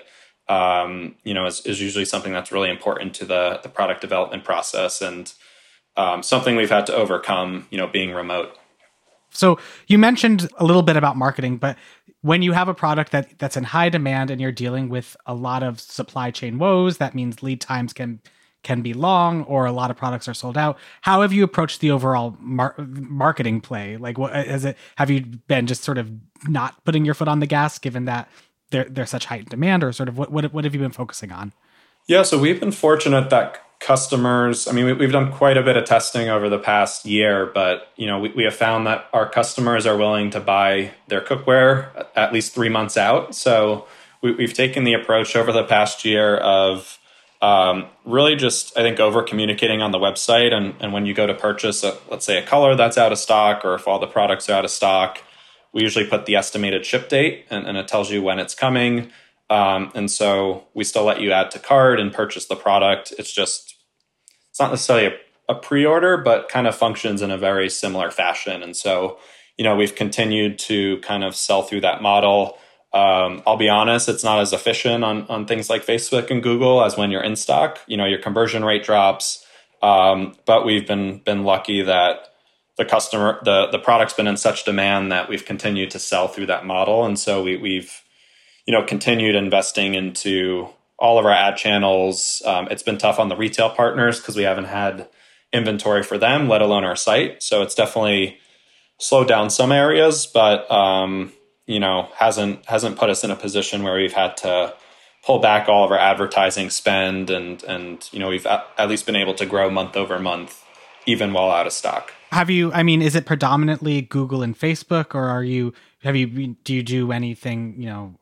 um, 0.47 1.15
you 1.23 1.33
know, 1.33 1.45
is, 1.45 1.65
is, 1.65 1.81
usually 1.81 2.05
something 2.05 2.33
that's 2.33 2.51
really 2.51 2.69
important 2.69 3.13
to 3.15 3.25
the, 3.25 3.59
the 3.63 3.69
product 3.69 4.01
development 4.01 4.43
process 4.43 5.01
and 5.01 5.33
um, 5.95 6.23
something 6.23 6.55
we've 6.55 6.69
had 6.69 6.85
to 6.87 6.95
overcome, 6.95 7.67
you 7.69 7.77
know, 7.77 7.87
being 7.87 8.11
remote. 8.11 8.57
So 9.29 9.59
you 9.87 9.97
mentioned 9.97 10.49
a 10.57 10.65
little 10.65 10.81
bit 10.81 10.97
about 10.97 11.15
marketing, 11.15 11.57
but 11.57 11.77
when 12.21 12.41
you 12.41 12.51
have 12.51 12.67
a 12.67 12.73
product 12.73 13.11
that 13.11 13.39
that's 13.39 13.57
in 13.57 13.63
high 13.63 13.89
demand 13.89 14.29
and 14.29 14.39
you're 14.39 14.51
dealing 14.51 14.89
with 14.89 15.15
a 15.25 15.33
lot 15.33 15.63
of 15.63 15.79
supply 15.79 16.31
chain 16.31 16.59
woes, 16.59 16.97
that 16.97 17.15
means 17.15 17.41
lead 17.41 17.61
times 17.61 17.93
can 17.93 18.19
can 18.63 18.81
be 18.81 18.93
long 18.93 19.43
or 19.45 19.65
a 19.65 19.71
lot 19.71 19.89
of 19.89 19.97
products 19.97 20.27
are 20.27 20.35
sold 20.35 20.55
out. 20.55 20.77
How 21.01 21.21
have 21.21 21.33
you 21.33 21.43
approached 21.43 21.79
the 21.79 21.89
overall 21.89 22.37
mar- 22.39 22.75
marketing 22.77 23.59
play? 23.59 23.97
Like, 23.97 24.19
what 24.19 24.33
has 24.33 24.65
it? 24.65 24.77
Have 24.97 25.09
you 25.09 25.21
been 25.47 25.65
just 25.65 25.83
sort 25.83 25.97
of 25.97 26.11
not 26.47 26.83
putting 26.85 27.03
your 27.03 27.15
foot 27.15 27.27
on 27.27 27.39
the 27.39 27.47
gas, 27.47 27.79
given 27.79 28.05
that 28.05 28.29
they're 28.71 28.85
they're 28.85 29.05
such 29.05 29.25
heightened 29.25 29.49
demand, 29.49 29.83
or 29.83 29.91
sort 29.93 30.09
of 30.09 30.17
what 30.17 30.31
what 30.31 30.51
what 30.53 30.63
have 30.63 30.73
you 30.73 30.79
been 30.79 30.91
focusing 30.91 31.31
on? 31.31 31.53
Yeah, 32.07 32.23
so 32.23 32.37
we've 32.39 32.59
been 32.59 32.71
fortunate 32.71 33.29
that 33.29 33.61
customers. 33.79 34.67
I 34.67 34.71
mean, 34.73 34.97
we, 34.97 35.03
have 35.03 35.11
done 35.11 35.31
quite 35.31 35.57
a 35.57 35.63
bit 35.63 35.75
of 35.75 35.85
testing 35.85 36.29
over 36.29 36.49
the 36.49 36.59
past 36.59 37.05
year, 37.05 37.47
but 37.47 37.91
you 37.95 38.07
know, 38.07 38.19
we, 38.19 38.29
we 38.29 38.43
have 38.43 38.55
found 38.55 38.87
that 38.87 39.07
our 39.11 39.27
customers 39.29 39.85
are 39.85 39.97
willing 39.97 40.29
to 40.31 40.39
buy 40.39 40.91
their 41.07 41.21
cookware 41.21 42.05
at 42.15 42.31
least 42.31 42.53
three 42.53 42.69
months 42.69 42.95
out. 42.95 43.35
So 43.35 43.87
we, 44.21 44.33
we've 44.33 44.53
taken 44.53 44.83
the 44.83 44.93
approach 44.93 45.35
over 45.35 45.51
the 45.51 45.63
past 45.63 46.05
year 46.05 46.37
of 46.37 46.99
um, 47.41 47.87
really 48.05 48.35
just 48.35 48.77
I 48.77 48.83
think 48.83 48.99
over 48.99 49.23
communicating 49.23 49.81
on 49.81 49.91
the 49.91 49.97
website 49.97 50.53
and, 50.53 50.75
and 50.79 50.93
when 50.93 51.07
you 51.07 51.15
go 51.15 51.25
to 51.25 51.33
purchase 51.33 51.83
a, 51.83 51.97
let's 52.09 52.25
say 52.25 52.37
a 52.37 52.45
color 52.45 52.75
that's 52.75 52.99
out 52.99 53.11
of 53.11 53.17
stock 53.17 53.65
or 53.65 53.73
if 53.73 53.87
all 53.87 53.97
the 53.97 54.07
products 54.07 54.47
are 54.47 54.53
out 54.53 54.65
of 54.65 54.69
stock 54.69 55.23
we 55.73 55.81
usually 55.81 56.05
put 56.05 56.25
the 56.25 56.35
estimated 56.35 56.85
ship 56.85 57.09
date 57.09 57.45
and, 57.49 57.65
and 57.65 57.77
it 57.77 57.87
tells 57.87 58.11
you 58.11 58.21
when 58.21 58.39
it's 58.39 58.55
coming. 58.55 59.11
Um, 59.49 59.91
and 59.95 60.09
so 60.09 60.65
we 60.73 60.83
still 60.83 61.03
let 61.03 61.21
you 61.21 61.31
add 61.31 61.51
to 61.51 61.59
cart 61.59 61.99
and 61.99 62.13
purchase 62.13 62.45
the 62.45 62.55
product. 62.55 63.13
It's 63.17 63.31
just, 63.31 63.75
it's 64.49 64.59
not 64.59 64.71
necessarily 64.71 65.07
a, 65.07 65.53
a 65.53 65.55
pre 65.55 65.85
order, 65.85 66.17
but 66.17 66.49
kind 66.49 66.67
of 66.67 66.75
functions 66.75 67.21
in 67.21 67.31
a 67.31 67.37
very 67.37 67.69
similar 67.69 68.11
fashion. 68.11 68.63
And 68.63 68.75
so, 68.75 69.17
you 69.57 69.63
know, 69.63 69.75
we've 69.75 69.95
continued 69.95 70.57
to 70.59 70.99
kind 70.99 71.23
of 71.23 71.35
sell 71.35 71.63
through 71.63 71.81
that 71.81 72.01
model. 72.01 72.57
Um, 72.93 73.41
I'll 73.45 73.57
be 73.57 73.69
honest, 73.69 74.09
it's 74.09 74.23
not 74.23 74.39
as 74.39 74.53
efficient 74.53 75.03
on, 75.03 75.25
on 75.27 75.45
things 75.45 75.69
like 75.69 75.85
Facebook 75.85 76.29
and 76.29 76.43
Google 76.43 76.83
as 76.83 76.97
when 76.97 77.11
you're 77.11 77.23
in 77.23 77.35
stock. 77.35 77.79
You 77.87 77.97
know, 77.97 78.05
your 78.05 78.19
conversion 78.19 78.65
rate 78.65 78.83
drops. 78.83 79.45
Um, 79.81 80.35
but 80.45 80.65
we've 80.65 80.87
been 80.87 81.19
been 81.19 81.43
lucky 81.43 81.81
that 81.81 82.30
the 82.77 82.85
customer 82.85 83.39
the 83.43 83.67
the 83.71 83.79
product's 83.79 84.13
been 84.13 84.27
in 84.27 84.37
such 84.37 84.63
demand 84.63 85.11
that 85.11 85.29
we've 85.29 85.45
continued 85.45 85.91
to 85.91 85.99
sell 85.99 86.27
through 86.27 86.47
that 86.47 86.65
model. 86.65 87.05
And 87.05 87.17
so 87.19 87.43
we, 87.43 87.57
we've 87.57 88.01
you 88.65 88.73
know 88.73 88.83
continued 88.83 89.35
investing 89.35 89.95
into 89.95 90.69
all 90.97 91.17
of 91.19 91.25
our 91.25 91.31
ad 91.31 91.57
channels. 91.57 92.41
Um, 92.45 92.67
it's 92.69 92.83
been 92.83 92.97
tough 92.97 93.19
on 93.19 93.29
the 93.29 93.35
retail 93.35 93.69
partners 93.69 94.19
because 94.19 94.35
we 94.35 94.43
haven't 94.43 94.65
had 94.65 95.09
inventory 95.51 96.03
for 96.03 96.17
them 96.17 96.47
let 96.47 96.61
alone 96.61 96.83
our 96.83 96.95
site. 96.95 97.43
So 97.43 97.61
it's 97.61 97.75
definitely 97.75 98.39
slowed 99.01 99.27
down 99.27 99.49
some 99.49 99.71
areas 99.71 100.27
but 100.27 100.69
um, 100.71 101.33
you 101.65 101.79
know 101.79 102.07
hasn't 102.15 102.65
hasn't 102.67 102.97
put 102.97 103.09
us 103.09 103.23
in 103.23 103.31
a 103.31 103.35
position 103.35 103.81
where 103.81 103.95
we've 103.95 104.13
had 104.13 104.37
to 104.37 104.73
pull 105.23 105.39
back 105.39 105.67
all 105.67 105.83
of 105.83 105.91
our 105.91 105.97
advertising 105.97 106.69
spend 106.69 107.29
and 107.29 107.63
and 107.63 108.07
you 108.11 108.19
know 108.19 108.29
we've 108.29 108.45
at, 108.45 108.65
at 108.77 108.89
least 108.89 109.05
been 109.05 109.15
able 109.15 109.33
to 109.33 109.45
grow 109.45 109.69
month 109.69 109.95
over 109.97 110.19
month 110.19 110.63
even 111.07 111.33
while 111.33 111.49
out 111.49 111.65
of 111.65 111.73
stock 111.73 112.13
have 112.31 112.49
you 112.49 112.71
i 112.73 112.83
mean 112.83 113.01
is 113.01 113.15
it 113.15 113.25
predominantly 113.25 114.01
google 114.01 114.41
and 114.43 114.57
facebook 114.57 115.13
or 115.13 115.25
are 115.25 115.43
you 115.43 115.73
have 116.03 116.15
you 116.15 116.55
do 116.63 116.73
you 116.73 116.83
do 116.83 117.11
anything 117.11 117.75
you 117.77 117.85
know 117.85 118.13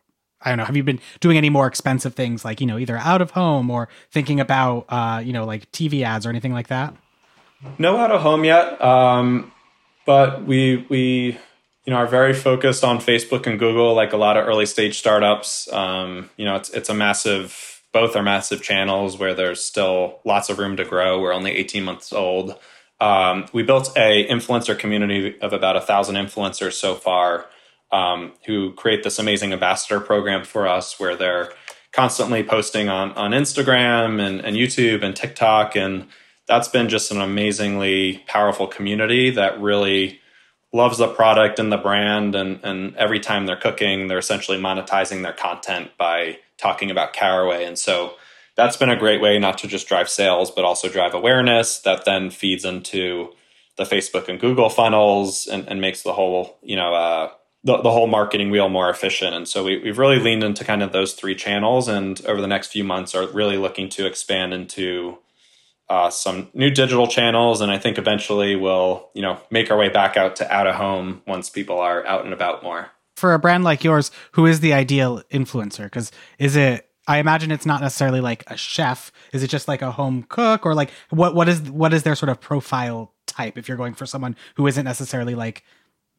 i 0.41 0.49
don't 0.49 0.57
know 0.57 0.65
have 0.65 0.75
you 0.75 0.83
been 0.83 0.99
doing 1.19 1.37
any 1.37 1.49
more 1.49 1.67
expensive 1.67 2.13
things 2.15 2.43
like 2.43 2.59
you 2.59 2.67
know 2.67 2.77
either 2.77 2.97
out 2.97 3.21
of 3.21 3.31
home 3.31 3.69
or 3.69 3.87
thinking 4.11 4.39
about 4.39 4.85
uh 4.89 5.21
you 5.23 5.33
know 5.33 5.45
like 5.45 5.71
tv 5.71 6.03
ads 6.03 6.25
or 6.25 6.29
anything 6.29 6.53
like 6.53 6.67
that 6.67 6.93
no 7.77 7.97
out 7.97 8.11
of 8.11 8.21
home 8.21 8.43
yet 8.43 8.81
um 8.81 9.51
but 10.05 10.43
we 10.45 10.85
we 10.89 11.37
you 11.89 11.95
know 11.95 11.97
are 11.97 12.07
very 12.07 12.33
focused 12.33 12.83
on 12.83 12.99
Facebook 12.99 13.47
and 13.47 13.57
Google, 13.57 13.95
like 13.95 14.13
a 14.13 14.17
lot 14.17 14.37
of 14.37 14.47
early 14.47 14.67
stage 14.67 14.99
startups. 14.99 15.71
Um, 15.73 16.29
you 16.37 16.45
know, 16.45 16.55
it's 16.55 16.69
it's 16.69 16.89
a 16.89 16.93
massive. 16.93 17.81
Both 17.91 18.15
are 18.15 18.21
massive 18.21 18.61
channels 18.61 19.17
where 19.17 19.33
there's 19.33 19.63
still 19.63 20.19
lots 20.23 20.49
of 20.49 20.59
room 20.59 20.77
to 20.77 20.85
grow. 20.85 21.19
We're 21.19 21.33
only 21.33 21.49
18 21.51 21.83
months 21.83 22.13
old. 22.13 22.55
Um, 23.01 23.45
we 23.53 23.63
built 23.63 23.91
a 23.95 24.27
influencer 24.27 24.77
community 24.77 25.39
of 25.39 25.53
about 25.53 25.75
a 25.77 25.81
thousand 25.81 26.15
influencers 26.15 26.73
so 26.73 26.95
far, 26.95 27.45
um, 27.91 28.33
who 28.45 28.73
create 28.73 29.03
this 29.03 29.19
amazing 29.19 29.53
ambassador 29.53 29.99
program 29.99 30.43
for 30.43 30.67
us, 30.67 30.99
where 30.99 31.15
they're 31.15 31.51
constantly 31.91 32.43
posting 32.43 32.89
on 32.89 33.11
on 33.13 33.31
Instagram 33.31 34.19
and, 34.21 34.41
and 34.41 34.55
YouTube 34.55 35.03
and 35.03 35.15
TikTok, 35.15 35.75
and 35.75 36.07
that's 36.47 36.67
been 36.67 36.89
just 36.89 37.11
an 37.11 37.21
amazingly 37.21 38.23
powerful 38.27 38.67
community 38.67 39.31
that 39.31 39.59
really 39.61 40.19
loves 40.73 40.97
the 40.97 41.07
product 41.07 41.57
and 41.57 41.71
the 41.71 41.77
brand. 41.77 42.35
And 42.35 42.59
and 42.63 42.95
every 42.97 43.19
time 43.19 43.45
they're 43.45 43.55
cooking 43.55 44.07
they're 44.07 44.17
essentially 44.17 44.57
monetizing 44.57 45.23
their 45.23 45.33
content 45.33 45.91
by 45.97 46.39
talking 46.57 46.91
about 46.91 47.13
caraway. 47.13 47.65
And 47.65 47.79
so 47.79 48.15
that's 48.59 48.77
been 48.77 48.89
a 48.89 48.97
great 48.97 49.21
way 49.21 49.39
not 49.39 49.57
to 49.57 49.67
just 49.67 49.87
drive 49.87 50.09
sales 50.09 50.51
but 50.51 50.65
also 50.65 50.89
drive 50.89 51.13
awareness 51.13 51.79
that 51.79 52.05
then 52.05 52.29
feeds 52.29 52.65
into 52.65 53.31
the 53.77 53.83
facebook 53.83 54.27
and 54.27 54.39
google 54.39 54.69
funnels 54.69 55.47
and, 55.47 55.67
and 55.67 55.79
makes 55.79 56.03
the 56.03 56.13
whole 56.13 56.57
you 56.61 56.75
know 56.75 56.93
uh, 56.93 57.31
the, 57.63 57.77
the 57.81 57.91
whole 57.91 58.07
marketing 58.07 58.51
wheel 58.51 58.69
more 58.69 58.89
efficient 58.89 59.33
and 59.33 59.47
so 59.47 59.63
we, 59.63 59.77
we've 59.79 59.97
really 59.97 60.19
leaned 60.19 60.43
into 60.43 60.63
kind 60.63 60.83
of 60.83 60.91
those 60.91 61.13
three 61.13 61.35
channels 61.35 61.87
and 61.87 62.25
over 62.25 62.41
the 62.41 62.47
next 62.47 62.67
few 62.67 62.83
months 62.83 63.15
are 63.15 63.27
really 63.27 63.57
looking 63.57 63.87
to 63.89 64.05
expand 64.05 64.53
into 64.53 65.17
uh, 65.89 66.09
some 66.09 66.49
new 66.53 66.69
digital 66.69 67.07
channels, 67.07 67.61
and 67.61 67.71
I 67.71 67.79
think 67.79 67.97
eventually 67.97 68.55
we'll 68.55 69.09
you 69.13 69.21
know 69.21 69.39
make 69.49 69.71
our 69.71 69.77
way 69.77 69.89
back 69.89 70.17
out 70.17 70.35
to 70.37 70.53
out 70.53 70.67
of 70.67 70.75
home 70.75 71.23
once 71.25 71.49
people 71.49 71.79
are 71.79 72.05
out 72.05 72.25
and 72.25 72.33
about 72.33 72.61
more. 72.61 72.91
For 73.15 73.33
a 73.33 73.39
brand 73.39 73.63
like 73.63 73.83
yours, 73.83 74.11
who 74.33 74.45
is 74.45 74.59
the 74.59 74.71
ideal 74.71 75.23
influencer? 75.31 75.85
Because 75.85 76.11
is 76.37 76.55
it? 76.55 76.88
I 77.09 77.17
imagine 77.17 77.51
it's 77.51 77.65
not 77.65 77.81
necessarily 77.81 78.21
like 78.21 78.43
a 78.47 78.55
chef. 78.55 79.11
Is 79.33 79.41
it 79.41 79.47
just 79.47 79.67
like 79.67 79.81
a 79.81 79.91
home 79.91 80.27
cook, 80.29 80.63
or 80.63 80.75
like 80.75 80.91
what? 81.09 81.33
What 81.33 81.49
is 81.49 81.59
what 81.69 81.91
is 81.91 82.03
their 82.03 82.15
sort 82.15 82.29
of 82.29 82.39
profile 82.39 83.13
type? 83.25 83.57
If 83.57 83.67
you're 83.67 83.77
going 83.77 83.95
for 83.95 84.05
someone 84.05 84.35
who 84.55 84.67
isn't 84.67 84.85
necessarily 84.85 85.33
like 85.33 85.63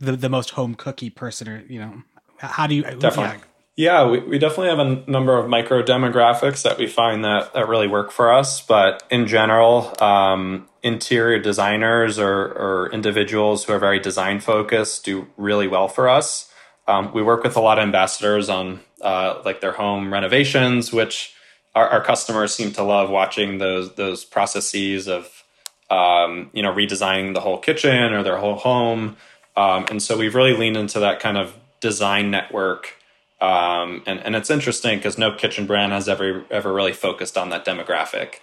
the 0.00 0.16
the 0.16 0.29
most 0.29 0.50
home 0.50 0.74
cookie 0.74 1.09
person, 1.09 1.48
or 1.48 1.62
you 1.68 1.79
know, 1.79 2.03
how 2.38 2.66
do 2.66 2.74
you 2.74 2.83
definitely? 2.83 3.38
Yeah. 3.38 3.44
Yeah, 3.76 4.11
we, 4.11 4.18
we 4.18 4.38
definitely 4.38 4.68
have 4.68 4.79
a 4.81 5.11
number 5.11 5.38
of 5.38 5.48
micro 5.48 5.83
demographics 5.83 6.64
that 6.64 6.76
we 6.76 6.87
find 6.87 7.24
that, 7.24 7.55
that 7.55 7.66
really 7.66 7.87
work 7.87 8.11
for 8.11 8.31
us. 8.31 8.61
But 8.61 9.03
in 9.11 9.26
general, 9.26 9.94
um, 10.03 10.68
interior 10.83 11.38
designers 11.38 12.18
or, 12.18 12.29
or 12.29 12.90
individuals 12.92 13.64
who 13.64 13.72
are 13.72 13.79
very 13.79 13.98
design 13.98 14.40
focused 14.40 15.07
do 15.07 15.29
really 15.38 15.66
well 15.66 15.88
for 15.88 16.11
us. 16.11 16.49
Um, 16.90 17.12
we 17.12 17.22
work 17.22 17.44
with 17.44 17.57
a 17.57 17.61
lot 17.61 17.79
of 17.79 17.83
ambassadors 17.83 18.48
on 18.48 18.81
uh, 19.00 19.40
like 19.44 19.61
their 19.61 19.72
home 19.72 20.12
renovations, 20.12 20.92
which 20.92 21.33
our, 21.74 21.88
our, 21.88 22.03
customers 22.03 22.55
seem 22.55 22.72
to 22.72 22.83
love 22.83 23.11
watching 23.11 23.59
those 23.59 23.94
those 23.94 24.24
processes 24.24 25.09
of 25.09 25.44
um, 25.88 26.50
you 26.53 26.62
know 26.62 26.72
redesigning 26.72 27.33
the 27.35 27.40
whole 27.40 27.59
kitchen 27.59 28.12
or 28.12 28.22
their 28.22 28.38
whole 28.38 28.57
home. 28.57 29.16
Um, 29.57 29.87
and 29.88 30.03
so 30.03 30.18
we've 30.18 30.35
really 30.35 30.55
leaned 30.55 30.76
into 30.76 31.00
that 31.00 31.20
kind 31.20 31.38
of 31.38 31.55
design 31.81 32.31
network 32.31 32.94
um, 33.40 34.03
and, 34.07 34.20
and 34.20 34.37
it's 34.37 34.50
interesting 34.50 34.98
because 34.98 35.16
no 35.16 35.35
kitchen 35.35 35.66
brand 35.66 35.92
has 35.92 36.09
ever 36.09 36.44
ever 36.50 36.72
really 36.72 36.92
focused 36.92 37.38
on 37.38 37.50
that 37.50 37.64
demographic. 37.64 38.35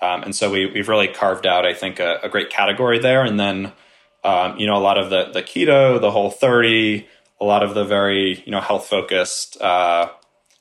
Um, 0.00 0.22
and 0.22 0.36
so 0.36 0.50
we, 0.50 0.66
we've 0.66 0.88
really 0.88 1.08
carved 1.08 1.46
out, 1.46 1.64
I 1.66 1.74
think, 1.74 1.98
a, 1.98 2.20
a 2.22 2.28
great 2.28 2.50
category 2.50 2.98
there. 2.98 3.24
And 3.24 3.40
then, 3.40 3.72
um, 4.22 4.56
you 4.58 4.66
know, 4.66 4.76
a 4.76 4.82
lot 4.82 4.98
of 4.98 5.08
the, 5.08 5.30
the 5.32 5.42
keto, 5.42 6.00
the 6.00 6.10
whole 6.10 6.30
30, 6.30 7.06
a 7.40 7.44
lot 7.44 7.62
of 7.62 7.74
the 7.74 7.84
very, 7.84 8.42
you 8.44 8.52
know, 8.52 8.60
health 8.60 8.86
focused 8.86 9.60
uh, 9.60 10.10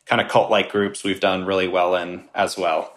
kind 0.05 0.21
of 0.21 0.27
cult 0.27 0.49
like 0.49 0.71
groups 0.71 1.03
we've 1.03 1.19
done 1.19 1.45
really 1.45 1.67
well 1.67 1.95
in 1.95 2.25
as 2.35 2.57
well. 2.57 2.95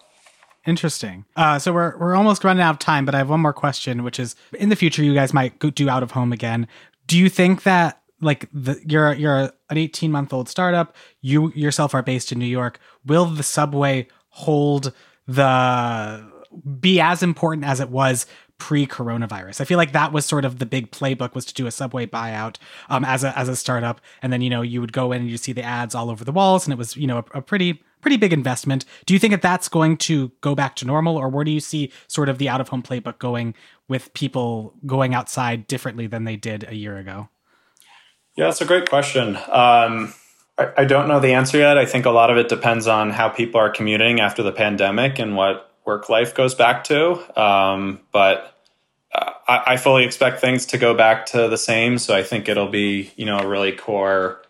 Interesting. 0.67 1.25
Uh, 1.37 1.59
so 1.61 1.73
we're 1.73 1.97
we're 1.97 2.17
almost 2.17 2.43
running 2.43 2.63
out 2.63 2.73
of 2.73 2.79
time, 2.81 3.05
but 3.05 3.15
I 3.15 3.19
have 3.19 3.31
one 3.31 3.41
more 3.41 3.53
question, 3.53 4.03
which 4.03 4.19
is: 4.19 4.35
in 4.59 4.69
the 4.69 4.75
future, 4.75 5.05
you 5.05 5.15
guys 5.15 5.33
might 5.33 5.61
do 5.61 5.89
out 5.89 6.03
of 6.03 6.11
home 6.11 6.33
again. 6.33 6.67
Do 7.07 7.17
you 7.17 7.29
think 7.29 7.63
that 7.63 8.01
like 8.21 8.49
the, 8.53 8.81
you're 8.87 9.15
you're 9.15 9.53
an 9.71 9.77
18 9.77 10.11
month 10.11 10.33
old 10.33 10.49
startup 10.49 10.95
you 11.21 11.53
yourself 11.53 11.95
are 11.95 12.03
based 12.03 12.33
in 12.33 12.39
new 12.39 12.47
york 12.47 12.79
will 13.05 13.27
the 13.27 13.43
subway 13.43 14.07
hold 14.31 14.93
the 15.27 16.33
be 16.81 17.01
as 17.01 17.23
important 17.23 17.67
as 17.67 17.81
it 17.81 17.91
was 17.91 18.27
pre-coronavirus. 18.59 19.61
I 19.61 19.65
feel 19.65 19.77
like 19.77 19.93
that 19.93 20.13
was 20.13 20.25
sort 20.25 20.45
of 20.45 20.59
the 20.59 20.67
big 20.67 20.91
playbook 20.91 21.35
was 21.35 21.45
to 21.47 21.55
do 21.55 21.67
a 21.67 21.71
subway 21.71 22.07
buyout 22.07 22.57
um, 22.89 23.05
as 23.05 23.25
a 23.25 23.37
as 23.39 23.49
a 23.49 23.57
startup, 23.57 24.01
and 24.23 24.33
then 24.33 24.41
you 24.41 24.51
know 24.51 24.63
you 24.63 24.81
would 24.81 24.93
go 24.93 25.13
in 25.13 25.23
and 25.23 25.31
you 25.31 25.37
see 25.37 25.53
the 25.53 25.63
ads 25.63 25.95
all 25.95 26.11
over 26.11 26.25
the 26.25 26.33
walls, 26.33 26.67
and 26.67 26.73
it 26.73 26.79
was 26.79 26.97
you 26.97 27.07
know 27.07 27.19
a, 27.19 27.39
a, 27.39 27.43
pretty 27.43 27.83
pretty 28.01 28.17
big 28.17 28.33
investment. 28.33 28.85
Do 29.05 29.15
you 29.15 29.21
think 29.21 29.33
that 29.33 29.43
that's 29.43 29.69
going 29.69 29.97
to 29.99 30.33
go 30.41 30.55
back 30.55 30.77
to 30.77 30.87
normal, 30.87 31.17
or 31.17 31.29
where 31.29 31.45
do 31.45 31.51
you 31.51 31.61
see 31.61 31.93
sort 32.09 32.29
of 32.29 32.39
the 32.39 32.49
out 32.49 32.61
of 32.61 32.69
home 32.69 32.83
playbook 32.83 33.19
going 33.19 33.55
with 33.89 34.13
people 34.15 34.75
going 34.87 35.15
outside 35.15 35.67
differently 35.67 36.07
than 36.07 36.25
they 36.25 36.37
did 36.37 36.65
a 36.69 36.75
year 36.75 36.97
ago? 36.99 37.29
Yeah, 38.37 38.49
it's 38.49 38.61
a 38.61 38.67
great 38.67 38.89
question. 38.89 39.37
Um, 39.37 40.15
I, 40.59 40.73
I, 40.79 40.85
don't 40.85 41.09
know 41.09 41.21
the 41.21 41.33
answer 41.33 41.59
yet. 41.59 41.79
I 41.79 41.87
think 41.87 42.05
a 42.05 42.11
lot 42.11 42.31
of 42.31 42.37
it 42.37 42.49
depends 42.49 42.87
on 42.87 43.11
how 43.11 43.29
people 43.29 43.61
are 43.61 43.71
commuting 43.71 44.21
after 44.21 44.43
the 44.43 44.53
pandemic 44.53 45.19
and 45.19 45.37
what 45.37 45.73
work 45.87 46.09
life 46.09 46.35
goes 46.35 46.55
back 46.55 46.85
to. 46.85 47.41
Um, 47.41 48.01
but 48.13 48.55
uh, 49.15 49.31
I, 49.49 49.63
I, 49.67 49.77
fully 49.77 50.05
expect 50.05 50.41
things 50.41 50.67
to 50.67 50.79
go 50.79 50.95
back 50.95 51.27
to 51.27 51.49
the 51.49 51.57
same. 51.57 51.97
So 51.99 52.15
I 52.15 52.23
think 52.23 52.49
it'll 52.49 52.69
be, 52.69 53.13
you 53.17 53.25
know, 53.25 53.39
a 53.39 53.47
really 53.47 53.73
core, 53.73 54.43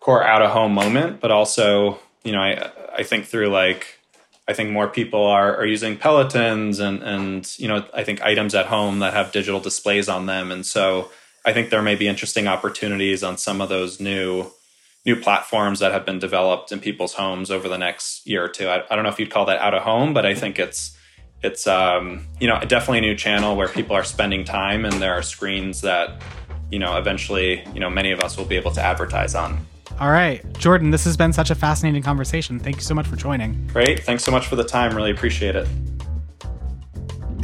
core 0.00 0.24
out 0.24 0.40
of 0.40 0.52
home 0.52 0.72
moment. 0.72 1.20
But 1.20 1.32
also, 1.32 1.98
you 2.24 2.32
know, 2.32 2.40
I 2.40 2.70
I 2.96 3.02
think 3.02 3.26
through 3.26 3.48
like 3.48 3.98
I 4.48 4.52
think 4.52 4.70
more 4.70 4.88
people 4.88 5.24
are, 5.24 5.56
are 5.56 5.66
using 5.66 5.96
Pelotons 5.96 6.80
and 6.80 7.02
and 7.02 7.58
you 7.58 7.68
know 7.68 7.84
I 7.94 8.04
think 8.04 8.22
items 8.22 8.54
at 8.54 8.66
home 8.66 9.00
that 9.00 9.14
have 9.14 9.32
digital 9.32 9.60
displays 9.60 10.08
on 10.08 10.26
them, 10.26 10.52
and 10.52 10.64
so 10.64 11.10
I 11.44 11.52
think 11.52 11.70
there 11.70 11.82
may 11.82 11.96
be 11.96 12.08
interesting 12.08 12.46
opportunities 12.46 13.22
on 13.22 13.36
some 13.36 13.60
of 13.60 13.68
those 13.68 14.00
new 14.00 14.50
new 15.04 15.16
platforms 15.16 15.80
that 15.80 15.92
have 15.92 16.06
been 16.06 16.18
developed 16.18 16.70
in 16.70 16.80
people's 16.80 17.14
homes 17.14 17.50
over 17.50 17.68
the 17.68 17.78
next 17.78 18.26
year 18.26 18.44
or 18.44 18.48
two. 18.48 18.68
I, 18.68 18.82
I 18.88 18.94
don't 18.94 19.04
know 19.04 19.10
if 19.10 19.18
you'd 19.18 19.30
call 19.30 19.46
that 19.46 19.58
out 19.58 19.74
of 19.74 19.82
home, 19.82 20.14
but 20.14 20.24
I 20.24 20.34
think 20.34 20.58
it's 20.58 20.96
it's 21.42 21.66
um, 21.66 22.26
you 22.40 22.46
know 22.46 22.60
definitely 22.60 22.98
a 22.98 23.02
new 23.02 23.16
channel 23.16 23.56
where 23.56 23.68
people 23.68 23.96
are 23.96 24.04
spending 24.04 24.44
time 24.44 24.84
and 24.84 24.94
there 24.94 25.12
are 25.12 25.22
screens 25.22 25.80
that 25.80 26.22
you 26.70 26.78
know 26.78 26.96
eventually 26.96 27.64
you 27.74 27.80
know 27.80 27.90
many 27.90 28.12
of 28.12 28.20
us 28.20 28.36
will 28.36 28.44
be 28.44 28.56
able 28.56 28.70
to 28.72 28.82
advertise 28.82 29.34
on. 29.34 29.66
All 30.00 30.10
right, 30.10 30.42
Jordan, 30.58 30.90
this 30.90 31.04
has 31.04 31.16
been 31.16 31.32
such 31.32 31.50
a 31.50 31.54
fascinating 31.54 32.02
conversation. 32.02 32.58
Thank 32.58 32.76
you 32.76 32.82
so 32.82 32.94
much 32.94 33.06
for 33.06 33.16
joining. 33.16 33.66
Great, 33.68 34.02
thanks 34.04 34.24
so 34.24 34.30
much 34.30 34.46
for 34.46 34.56
the 34.56 34.64
time. 34.64 34.96
Really 34.96 35.10
appreciate 35.10 35.54
it. 35.54 35.68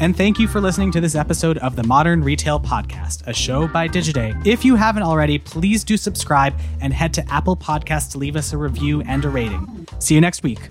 And 0.01 0.17
thank 0.17 0.39
you 0.39 0.47
for 0.47 0.61
listening 0.61 0.93
to 0.93 1.01
this 1.01 1.17
episode 1.17 1.59
of 1.59 1.75
the 1.75 1.83
Modern 1.83 2.23
Retail 2.23 2.61
Podcast, 2.61 3.27
a 3.27 3.35
show 3.35 3.67
by 3.67 3.89
Digiday. 3.89 4.47
If 4.47 4.65
you 4.65 4.77
haven't 4.77 5.03
already, 5.03 5.39
please 5.39 5.83
do 5.83 5.97
subscribe 5.97 6.55
and 6.81 6.93
head 6.93 7.13
to 7.15 7.33
Apple 7.33 7.57
Podcasts 7.57 8.13
to 8.13 8.19
leave 8.19 8.37
us 8.37 8.53
a 8.53 8.59
review 8.59 9.03
and 9.03 9.25
a 9.25 9.29
rating. 9.29 9.89
See 9.99 10.15
you 10.15 10.21
next 10.21 10.45
week. 10.45 10.71